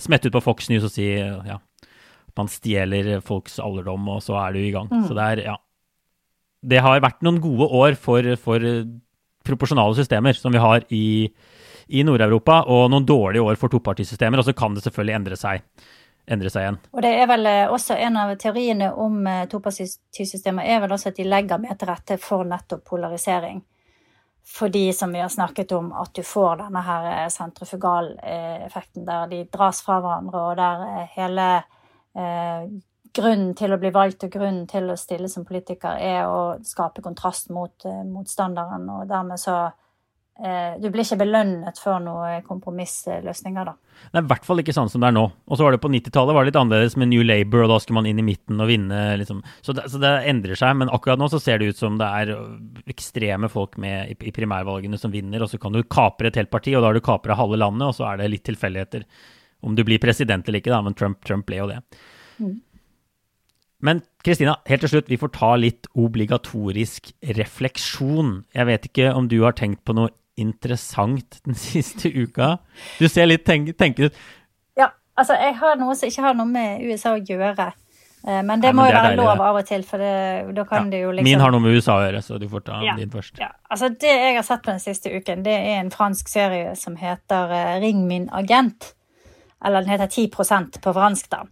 smette 0.00 0.28
ut 0.28 0.36
på 0.36 0.44
Fox 0.44 0.68
News 0.68 0.84
og 0.84 0.92
si 0.92 1.08
ja, 1.08 1.56
man 2.36 2.52
stjeler 2.52 3.16
folks 3.24 3.56
alderdom, 3.64 4.12
og 4.12 4.22
så 4.28 4.36
er 4.44 4.54
du 4.54 4.60
i 4.60 4.70
gang. 4.76 4.92
Mm. 4.92 5.08
Så 5.08 5.16
det 5.16 5.32
er, 5.32 5.44
ja 5.48 5.56
det 6.60 6.82
har 6.84 7.00
vært 7.02 7.22
noen 7.24 7.40
gode 7.42 7.68
år 7.72 7.96
for, 8.00 8.26
for 8.40 8.64
proporsjonale 9.46 9.96
systemer 9.96 10.36
som 10.36 10.52
vi 10.52 10.60
har 10.60 10.84
i, 10.92 11.30
i 11.88 12.04
Nord-Europa, 12.04 12.62
og 12.68 12.90
noen 12.92 13.06
dårlige 13.08 13.44
år 13.44 13.58
for 13.60 13.72
topartisystemer. 13.72 14.40
Og 14.40 14.48
så 14.48 14.56
kan 14.56 14.76
det 14.76 14.84
selvfølgelig 14.84 15.16
endre 15.16 15.40
seg, 15.40 15.64
endre 16.30 16.52
seg 16.52 16.66
igjen. 16.66 16.78
Og 16.92 17.04
det 17.06 17.14
er 17.16 17.30
vel 17.30 17.48
eh, 17.48 17.64
også 17.72 17.96
en 17.96 18.20
av 18.20 18.34
teoriene 18.40 18.92
om 18.92 19.24
eh, 19.26 19.46
topartisystemer 19.50 20.68
er 20.68 20.84
vel 20.84 20.94
også 20.96 21.12
at 21.12 21.20
de 21.20 21.28
legger 21.28 21.62
mer 21.62 21.80
til 21.80 21.90
rette 21.90 22.20
for 22.22 22.46
nettopp 22.48 22.84
polarisering. 22.92 23.62
Fordi, 24.50 24.88
som 24.96 25.12
vi 25.14 25.20
har 25.20 25.28
snakket 25.30 25.72
om, 25.76 25.92
at 25.94 26.14
du 26.16 26.24
får 26.26 26.62
denne 26.64 26.84
her 26.84 27.10
eh, 27.14 27.26
sentrifugaleffekten 27.32 29.08
der 29.08 29.32
de 29.32 29.44
dras 29.52 29.82
fra 29.86 30.00
hverandre, 30.02 30.46
og 30.50 30.56
der 30.60 31.10
hele 31.16 31.50
grunnen 33.16 33.52
til 33.58 33.74
å 33.74 33.78
bli 33.80 33.92
valgt 33.94 34.24
og 34.26 34.32
grunnen 34.34 34.66
til 34.70 34.90
å 34.90 34.98
stille 34.98 35.28
som 35.30 35.46
politiker 35.48 36.00
er 36.00 36.24
å 36.28 36.56
skape 36.66 37.02
kontrast 37.04 37.50
mot 37.54 37.86
eh, 37.88 38.02
motstanderen, 38.06 38.88
og 38.94 39.06
dermed 39.10 39.40
så 39.40 39.56
eh, 39.66 40.76
Du 40.80 40.88
blir 40.90 41.04
ikke 41.04 41.20
belønnet 41.22 41.80
for 41.82 42.00
noen 42.02 42.44
kompromissløsninger, 42.46 43.70
da. 43.70 43.74
Det 44.10 44.20
er 44.20 44.24
i 44.24 44.30
hvert 44.30 44.46
fall 44.46 44.62
ikke 44.62 44.74
sånn 44.76 44.88
som 44.92 45.02
det 45.02 45.10
er 45.10 45.16
nå. 45.16 45.26
Og 45.46 45.58
så 45.58 45.66
var 45.66 45.74
det 45.74 45.82
på 45.82 45.90
90-tallet 45.92 46.36
var 46.36 46.46
det 46.46 46.52
litt 46.52 46.60
annerledes 46.60 46.96
med 47.00 47.10
New 47.10 47.24
Labour, 47.26 47.64
og 47.66 47.74
da 47.74 47.80
skulle 47.82 47.98
man 48.00 48.08
inn 48.08 48.22
i 48.22 48.26
midten 48.26 48.62
og 48.62 48.70
vinne, 48.70 49.00
liksom. 49.20 49.42
Så 49.60 49.74
det, 49.76 49.88
så 49.92 50.00
det 50.00 50.14
endrer 50.30 50.58
seg. 50.58 50.78
Men 50.80 50.92
akkurat 50.94 51.20
nå 51.20 51.28
så 51.32 51.42
ser 51.42 51.60
det 51.60 51.74
ut 51.74 51.82
som 51.82 51.98
det 52.00 52.08
er 52.22 52.32
ekstreme 52.90 53.50
folk 53.52 53.76
med 53.82 54.14
i, 54.14 54.16
i 54.30 54.34
primærvalgene 54.36 55.00
som 55.00 55.12
vinner, 55.12 55.44
og 55.44 55.52
så 55.52 55.60
kan 55.60 55.76
du 55.76 55.82
kapre 55.84 56.30
et 56.30 56.40
helt 56.40 56.52
parti, 56.52 56.72
og 56.76 56.84
da 56.84 56.92
har 56.92 56.96
du 56.96 57.04
kapra 57.04 57.36
halve 57.38 57.60
landet, 57.60 57.90
og 57.90 57.98
så 57.98 58.08
er 58.12 58.22
det 58.22 58.32
litt 58.32 58.46
tilfeldigheter 58.48 59.04
om 59.60 59.74
du 59.76 59.84
blir 59.84 60.00
president 60.00 60.46
eller 60.48 60.62
ikke, 60.62 60.72
da. 60.72 60.80
Men 60.84 60.96
Trump, 60.96 61.20
Trump 61.26 61.44
ble 61.48 61.60
jo 61.60 61.68
det. 61.68 61.82
Mm. 62.40 62.58
Men 63.80 64.02
Kristina, 64.24 64.58
helt 64.68 64.84
til 64.84 64.92
slutt, 64.92 65.08
vi 65.08 65.18
får 65.20 65.32
ta 65.36 65.54
litt 65.56 65.88
obligatorisk 65.98 67.12
refleksjon. 67.38 68.40
Jeg 68.56 68.68
vet 68.68 68.88
ikke 68.90 69.12
om 69.16 69.28
du 69.30 69.38
har 69.44 69.56
tenkt 69.56 69.82
på 69.88 69.96
noe 69.96 70.12
interessant 70.40 71.40
den 71.46 71.58
siste 71.68 72.12
uka? 72.12 72.56
Du 73.00 73.08
ser 73.08 73.28
litt 73.30 73.46
tenk, 73.48 73.72
tenkende 73.80 74.10
ut. 74.10 74.24
Ja, 74.78 74.90
altså 75.18 75.38
jeg 75.40 75.56
har 75.60 75.78
noe 75.80 75.96
som 75.98 76.10
ikke 76.10 76.26
har 76.28 76.36
noe 76.38 76.48
med 76.50 76.84
USA 76.88 77.16
å 77.16 77.22
gjøre. 77.22 77.70
Eh, 78.26 78.42
men 78.44 78.60
det 78.60 78.68
ja, 78.68 78.74
men 78.74 78.82
må 78.82 78.86
jo 78.88 78.92
være 78.92 79.12
deilig, 79.14 79.22
lov 79.22 79.42
av 79.48 79.58
og 79.62 79.68
til, 79.68 79.84
for 79.88 80.02
det, 80.04 80.14
da 80.56 80.64
kan 80.68 80.88
ja, 80.88 80.92
det 80.92 81.02
jo 81.06 81.12
liksom 81.14 81.28
Min 81.30 81.40
har 81.40 81.54
noe 81.54 81.64
med 81.64 81.76
USA 81.76 81.96
å 81.96 82.02
gjøre, 82.04 82.24
så 82.24 82.40
du 82.40 82.48
får 82.52 82.66
ta 82.66 82.80
ja, 82.84 82.96
din 82.98 83.12
først. 83.12 83.40
Ja. 83.40 83.48
Altså 83.72 83.88
Det 83.94 84.10
jeg 84.12 84.34
har 84.36 84.44
sett 84.44 84.64
på 84.66 84.74
den 84.74 84.82
siste 84.82 85.12
uken, 85.14 85.44
det 85.46 85.56
er 85.56 85.78
en 85.80 85.92
fransk 85.94 86.28
serie 86.28 86.74
som 86.76 86.98
heter 87.00 87.56
eh, 87.56 87.78
Ring 87.84 88.04
min 88.10 88.28
agent. 88.36 88.92
Eller 89.64 89.84
den 89.84 89.92
heter 89.92 90.08
10% 90.08 90.80
på 90.84 90.92
fransk, 90.96 91.32
da. 91.32 91.44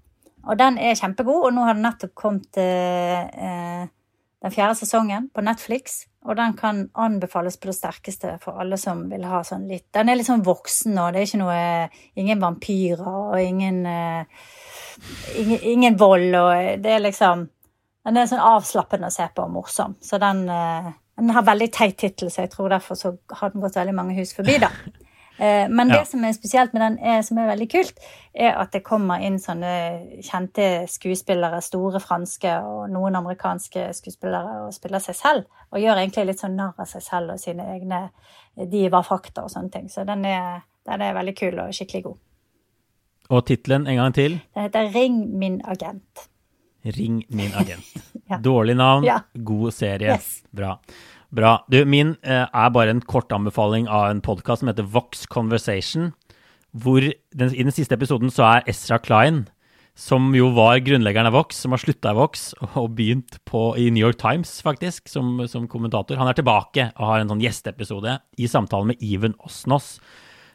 Og 0.49 0.57
den 0.57 0.79
er 0.81 0.97
kjempegod, 0.97 1.45
og 1.45 1.55
nå 1.55 1.67
har 1.67 1.77
den 1.77 1.85
nettopp 1.85 2.15
kommet 2.17 2.57
eh, 2.61 3.89
den 4.39 4.55
fjerde 4.55 4.79
sesongen 4.79 5.29
på 5.35 5.43
Netflix. 5.45 6.05
Og 6.29 6.37
den 6.37 6.55
kan 6.59 6.87
anbefales 6.99 7.57
på 7.61 7.71
det 7.71 7.77
sterkeste 7.79 8.37
for 8.43 8.61
alle 8.61 8.79
som 8.81 9.05
vil 9.11 9.25
ha 9.29 9.41
sånn 9.47 9.69
litt 9.71 9.87
Den 9.95 10.11
er 10.11 10.19
litt 10.19 10.29
sånn 10.29 10.45
voksen 10.47 10.97
nå. 10.97 11.07
Det 11.15 11.21
er 11.21 11.29
ikke 11.29 11.41
noe 11.41 11.61
Ingen 12.21 12.43
vampyrer 12.43 13.07
og 13.07 13.39
ingen, 13.41 13.85
eh, 13.87 14.49
ingen, 15.39 15.63
ingen 15.63 15.99
vold 15.99 16.35
og 16.35 16.83
Det 16.83 16.95
er 16.97 17.05
liksom 17.05 17.47
Den 18.05 18.19
er 18.19 18.31
sånn 18.31 18.45
avslappende 18.45 19.09
å 19.09 19.15
se 19.15 19.29
på 19.35 19.47
og 19.47 19.55
morsom. 19.55 19.97
Så 20.03 20.21
den 20.21 20.45
eh, 20.53 20.91
Den 21.19 21.35
har 21.35 21.47
veldig 21.47 21.71
teit 21.75 21.97
tittel, 21.99 22.31
så 22.31 22.45
jeg 22.45 22.53
tror 22.53 22.71
derfor 22.71 22.99
så 22.99 23.17
har 23.41 23.51
den 23.51 23.63
gått 23.63 23.79
veldig 23.79 23.95
mange 23.95 24.15
hus 24.19 24.35
forbi, 24.37 24.59
da. 24.63 24.71
Eh, 25.39 25.69
men 25.71 25.89
det 25.89 26.01
ja. 26.01 26.07
som 26.09 26.25
er 26.27 26.35
spesielt 26.35 26.73
med 26.75 26.83
den, 26.83 26.99
er, 26.99 27.23
som 27.23 27.39
er 27.39 27.51
veldig 27.53 27.69
kult, 27.71 28.01
er 28.35 28.57
at 28.59 28.73
det 28.75 28.83
kommer 28.87 29.23
inn 29.23 29.39
sånne 29.43 29.73
kjente 30.27 30.87
skuespillere, 30.91 31.61
store 31.63 32.03
franske 32.03 32.55
og 32.67 32.89
noen 32.93 33.19
amerikanske 33.21 33.89
skuespillere, 33.97 34.65
og 34.67 34.75
spiller 34.75 35.03
seg 35.05 35.19
selv. 35.19 35.61
Og 35.71 35.83
gjør 35.83 36.01
egentlig 36.03 36.31
litt 36.33 36.43
sånn 36.43 36.57
narr 36.59 36.75
av 36.79 36.91
seg 36.91 37.05
selv 37.07 37.37
og 37.37 37.43
sine 37.43 37.69
egne 37.77 38.09
diva-fakta 38.59 39.47
og 39.47 39.53
sånne 39.53 39.75
ting. 39.75 39.93
Så 39.93 40.07
den 40.09 40.27
er, 40.27 40.65
den 40.89 41.05
er 41.05 41.15
veldig 41.17 41.37
kul 41.39 41.63
og 41.63 41.77
skikkelig 41.77 42.09
god. 42.09 42.19
Og 43.29 43.45
tittelen 43.47 43.87
en 43.87 44.01
gang 44.01 44.17
til? 44.17 44.41
Den 44.57 44.67
heter 44.67 44.91
Ring 44.95 45.21
min 45.39 45.61
agent. 45.69 46.29
Ring 46.97 47.21
min 47.29 47.55
agent. 47.55 47.95
ja. 48.31 48.41
Dårlig 48.43 48.75
navn, 48.79 49.05
ja. 49.05 49.21
god 49.35 49.75
serie. 49.77 50.17
Yes. 50.17 50.43
Bra. 50.51 50.79
Bra. 51.29 51.59
Du, 51.69 51.83
min 51.85 52.15
eh, 52.25 52.47
er 52.49 52.71
bare 52.73 52.95
en 52.95 53.05
kort 53.05 53.33
anbefaling 53.37 53.85
av 53.85 54.07
en 54.09 54.23
podkast 54.25 54.63
som 54.63 54.71
heter 54.71 54.87
Vox 54.89 55.27
Conversation. 55.29 56.15
Hvor 56.73 57.05
den, 57.05 57.51
I 57.53 57.67
den 57.67 57.75
siste 57.75 57.99
episoden 57.99 58.33
så 58.33 58.47
er 58.47 58.71
Ezra 58.71 58.97
Klein, 58.97 59.43
som 59.99 60.31
jo 60.37 60.49
var 60.57 60.81
grunnleggeren 60.87 61.29
av 61.29 61.37
Vox, 61.37 61.59
som 61.61 61.75
har 61.75 61.83
slutta 61.83 62.15
i 62.15 62.17
Vox 62.17 62.47
og 62.81 62.95
begynt 62.97 63.37
på, 63.49 63.75
i 63.77 63.91
New 63.93 64.01
York 64.01 64.17
Times, 64.21 64.55
faktisk, 64.65 65.11
som, 65.13 65.43
som, 65.53 65.69
kommentator. 65.69 66.17
Han 66.17 66.31
er 66.31 66.39
tilbake 66.39 66.89
og 66.97 67.11
har 67.11 67.21
en 67.21 67.35
sånn 67.35 67.45
gjesteepisode 67.45 68.17
i 68.41 68.49
samtale 68.49 68.95
med 68.95 69.05
Even 69.05 69.37
Osnos 69.45 69.99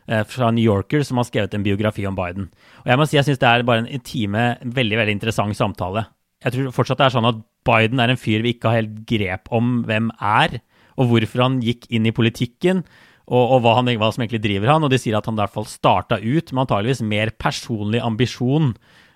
eh, 0.08 0.26
fra 0.26 0.50
New 0.50 0.66
Yorker, 0.66 1.06
som 1.06 1.22
har 1.22 1.30
skrevet 1.30 1.54
en 1.54 1.70
biografi 1.70 2.08
om 2.10 2.18
Biden. 2.18 2.50
Og 2.82 2.90
Jeg 2.90 2.98
må 2.98 3.06
si 3.06 3.20
jeg 3.20 3.30
syns 3.30 3.46
det 3.46 3.52
er 3.52 3.68
bare 3.70 3.86
en 3.86 3.94
intime, 3.94 4.56
veldig 4.66 5.04
veldig 5.04 5.18
interessant 5.20 5.60
samtale. 5.60 6.08
Jeg 6.44 6.56
tror 6.56 6.76
fortsatt 6.76 7.00
det 7.00 7.08
er 7.08 7.16
sånn 7.16 7.30
at 7.30 7.42
Biden 7.68 8.02
er 8.04 8.12
en 8.12 8.20
fyr 8.20 8.44
vi 8.44 8.56
ikke 8.56 8.72
har 8.72 8.82
helt 8.82 9.02
grep 9.08 9.52
om 9.56 9.82
hvem 9.88 10.12
er, 10.20 10.60
og 11.00 11.10
hvorfor 11.10 11.46
han 11.46 11.62
gikk 11.64 11.88
inn 11.94 12.06
i 12.10 12.16
politikken, 12.16 12.84
og, 13.24 13.44
og 13.56 13.62
hva, 13.64 13.78
han, 13.80 13.88
hva, 13.96 14.12
som 14.12 14.26
egentlig 14.26 14.44
driver 14.44 14.74
han. 14.74 14.84
Og 14.84 14.92
de 14.92 15.00
sier 15.00 15.16
at 15.18 15.30
han 15.30 15.38
i 15.38 15.42
hvert 15.44 15.56
fall 15.56 15.70
starta 15.70 16.20
ut 16.20 16.52
med 16.52 16.66
antageligvis 16.66 17.04
mer 17.08 17.32
personlig 17.40 18.04
ambisjon 18.04 18.74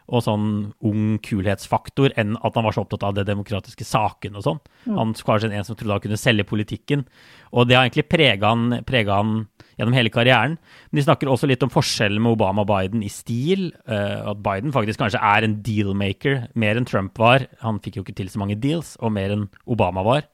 og 0.08 0.24
sånn 0.24 0.48
ung 0.88 1.18
kulhetsfaktor 1.20 2.14
enn 2.20 2.38
at 2.40 2.56
han 2.56 2.64
var 2.64 2.76
så 2.76 2.86
opptatt 2.86 3.04
av 3.04 3.18
det 3.18 3.26
demokratiske 3.28 3.84
saken 3.84 4.38
og 4.40 4.46
sånn. 4.46 4.62
Mm. 4.86 4.94
Han 4.96 5.12
var 5.18 5.26
kanskje 5.28 5.50
en 5.52 5.68
som 5.68 5.76
trodde 5.76 5.98
han 5.98 6.06
kunne 6.06 6.20
selge 6.22 6.48
politikken. 6.48 7.04
Og 7.52 7.68
det 7.68 7.76
har 7.76 7.84
egentlig 7.84 8.08
prega 8.08 8.54
han, 8.54 8.80
han, 8.88 9.34
gjennom 9.78 9.96
hele 9.98 10.12
karrieren. 10.14 10.58
Men 10.90 11.00
de 11.00 11.06
snakker 11.06 11.30
også 11.32 11.50
litt 11.50 11.64
om 11.66 11.72
forskjellen 11.74 12.22
med 12.24 12.36
Obama 12.36 12.66
og 12.66 12.72
Biden 12.72 13.04
i 13.06 13.12
stil. 13.14 13.70
Uh, 13.90 14.34
at 14.34 14.42
Biden 14.46 14.74
faktisk 14.76 15.02
kanskje 15.04 15.22
er 15.22 15.46
en 15.46 15.60
dealmaker 15.66 16.48
mer 16.58 16.80
enn 16.80 16.90
Trump 16.90 17.18
var. 17.22 17.48
Han 17.64 17.82
fikk 17.84 18.00
jo 18.00 18.06
ikke 18.06 18.18
til 18.18 18.32
så 18.34 18.42
mange 18.42 18.58
deals, 18.62 18.96
og 19.02 19.14
mer 19.16 19.36
enn 19.36 19.48
Obama 19.70 20.06
var. 20.08 20.28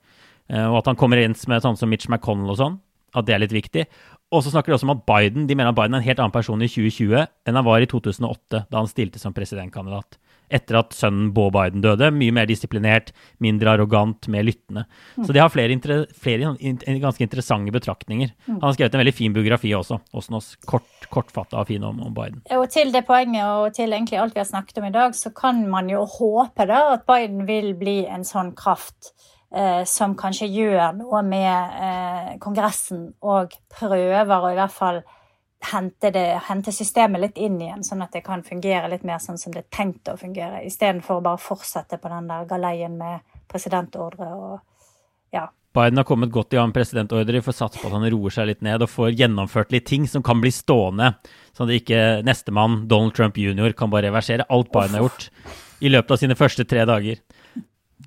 Uh, 0.51 0.69
og 0.71 0.81
at 0.81 0.91
han 0.91 0.99
kommer 0.99 1.21
inn 1.21 1.35
med 1.51 1.63
sånn 1.63 1.79
som 1.79 1.91
Mitch 1.91 2.09
McConnell 2.09 2.55
og 2.55 2.59
sånn. 2.61 2.81
At 3.13 3.27
det 3.27 3.35
er 3.35 3.43
litt 3.43 3.53
viktig. 3.53 3.85
Og 4.33 4.41
så 4.41 4.49
snakker 4.49 4.71
de 4.71 4.79
også 4.79 4.87
om 4.87 4.95
at 4.95 5.03
Biden 5.05 5.45
de 5.45 5.55
mener 5.55 5.69
at 5.69 5.77
Biden 5.77 5.93
er 5.93 6.01
en 6.01 6.07
helt 6.07 6.21
annen 6.23 6.33
person 6.33 6.61
i 6.65 6.69
2020 6.71 7.19
enn 7.21 7.59
han 7.59 7.67
var 7.67 7.83
i 7.83 7.89
2008, 7.89 8.63
da 8.71 8.79
han 8.79 8.89
stilte 8.89 9.21
som 9.21 9.35
presidentkandidat. 9.35 10.17
Etter 10.53 10.79
at 10.79 10.95
sønnen 10.95 11.31
Beau 11.35 11.51
Biden 11.53 11.83
døde. 11.83 12.11
Mye 12.13 12.33
mer 12.35 12.47
disiplinert, 12.49 13.11
mindre 13.43 13.73
arrogant, 13.73 14.27
mer 14.31 14.45
lyttende. 14.45 14.85
Mm. 15.17 15.25
Så 15.25 15.35
de 15.35 15.41
har 15.41 15.51
flere, 15.53 15.77
flere 16.13 16.53
in 16.59 16.79
ganske 17.01 17.25
interessante 17.25 17.73
betraktninger. 17.73 18.33
Mm. 18.45 18.59
Han 18.59 18.67
har 18.67 18.77
skrevet 18.77 18.97
en 18.97 19.03
veldig 19.03 19.15
fin 19.17 19.35
biografi 19.35 19.73
også, 19.77 19.99
også 20.13 20.61
kort, 20.69 21.07
kortfatta 21.13 21.61
og 21.61 21.69
fin 21.71 21.83
om, 21.83 21.99
om, 22.05 22.13
Biden. 22.13 22.43
Og 22.57 22.67
til 22.71 22.93
det 22.93 23.05
poenget, 23.07 23.43
og 23.45 23.73
til 23.75 23.93
egentlig 23.93 24.19
alt 24.21 24.35
vi 24.35 24.43
har 24.43 24.49
snakket 24.49 24.81
om 24.81 24.89
i 24.89 24.93
dag, 24.95 25.15
så 25.17 25.33
kan 25.35 25.63
man 25.69 25.89
jo 25.91 26.05
håpe 26.05 26.67
da 26.69 26.83
at 26.93 27.07
Biden 27.09 27.47
vil 27.49 27.73
bli 27.79 28.03
en 28.05 28.25
sånn 28.27 28.53
kraft 28.57 29.13
eh, 29.55 29.83
som 29.89 30.15
kanskje 30.19 30.51
gjør 30.51 30.93
noe 30.99 31.23
med 31.25 31.75
eh, 31.87 32.31
Kongressen 32.43 33.09
og 33.21 33.55
prøver 33.73 34.33
å 34.39 34.53
i 34.53 34.59
hvert 34.59 34.75
fall 34.75 35.03
hente, 35.71 36.11
det, 36.11 36.25
hente, 36.47 36.73
systemet 36.75 37.21
litt 37.21 37.39
inn 37.41 37.59
igjen, 37.61 37.83
sånn 37.85 38.03
at 38.05 38.13
det 38.15 38.23
kan 38.25 38.43
fungere 38.45 38.89
litt 38.91 39.05
mer 39.07 39.21
sånn 39.23 39.39
som 39.39 39.53
det 39.53 39.63
er 39.63 39.71
tenkt 39.73 40.11
å 40.11 40.17
fungere, 40.19 40.63
istedenfor 40.67 41.19
å 41.19 41.25
bare 41.25 41.41
fortsette 41.41 41.99
på 42.01 42.11
den 42.11 42.29
der 42.31 42.47
galeien 42.49 42.97
med 42.99 43.23
presidentordre 43.51 44.29
og 44.33 44.61
ja. 45.33 45.47
Biden 45.73 45.97
har 45.97 46.05
kommet 46.05 46.29
godt 46.29 46.53
i 46.53 46.59
gang 46.59 46.69
med 46.69 46.75
presidentordre. 46.77 47.33
Vi 47.33 47.45
får 47.47 47.55
satse 47.57 47.79
på 47.81 47.89
at 47.89 47.95
han 47.95 48.05
roer 48.13 48.33
seg 48.35 48.45
litt 48.51 48.61
ned 48.65 48.83
og 48.85 48.91
får 48.93 49.15
gjennomført 49.17 49.71
litt 49.73 49.87
ting 49.89 50.05
som 50.09 50.21
kan 50.25 50.41
bli 50.43 50.51
stående, 50.53 51.15
sånn 51.57 51.71
at 51.71 51.79
ikke 51.79 52.01
nestemann, 52.27 52.83
Donald 52.91 53.15
Trump 53.17 53.39
jr., 53.41 53.73
kan 53.77 53.89
bare 53.89 54.11
reversere 54.11 54.45
alt 54.53 54.69
Biden 54.73 54.99
har 54.99 55.07
gjort 55.07 55.29
i 55.81 55.89
løpet 55.89 56.13
av 56.13 56.21
sine 56.21 56.37
første 56.37 56.67
tre 56.69 56.85
dager. 56.85 57.23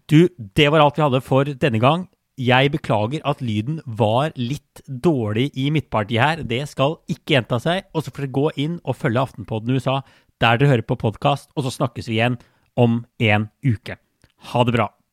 Du, 0.06 0.28
det 0.36 0.68
var 0.70 0.84
alt 0.84 1.00
vi 1.00 1.02
hadde 1.02 1.24
for 1.26 1.50
denne 1.58 1.82
gang. 1.82 2.06
Jeg 2.36 2.68
beklager 2.74 3.22
at 3.24 3.40
lyden 3.40 3.78
var 3.86 4.34
litt 4.36 4.82
dårlig 4.86 5.48
i 5.56 5.70
midtpartiet 5.72 6.20
her. 6.20 6.42
Det 6.44 6.66
skal 6.68 6.98
ikke 7.08 7.32
gjenta 7.32 7.56
seg. 7.62 7.86
Og 7.96 8.04
så 8.04 8.12
får 8.12 8.26
dere 8.26 8.36
gå 8.36 8.46
inn 8.66 8.74
og 8.84 8.98
følge 9.00 9.22
Aftenpodden 9.24 9.72
USA 9.72 10.02
der 10.36 10.58
dere 10.60 10.68
hører 10.74 10.84
på 10.84 10.98
podkast, 11.00 11.48
og 11.56 11.64
så 11.64 11.72
snakkes 11.72 12.10
vi 12.10 12.18
igjen 12.18 12.36
om 12.76 13.06
en 13.24 13.48
uke. 13.64 13.96
Ha 14.52 14.64
det 14.68 14.76
bra. 14.76 14.90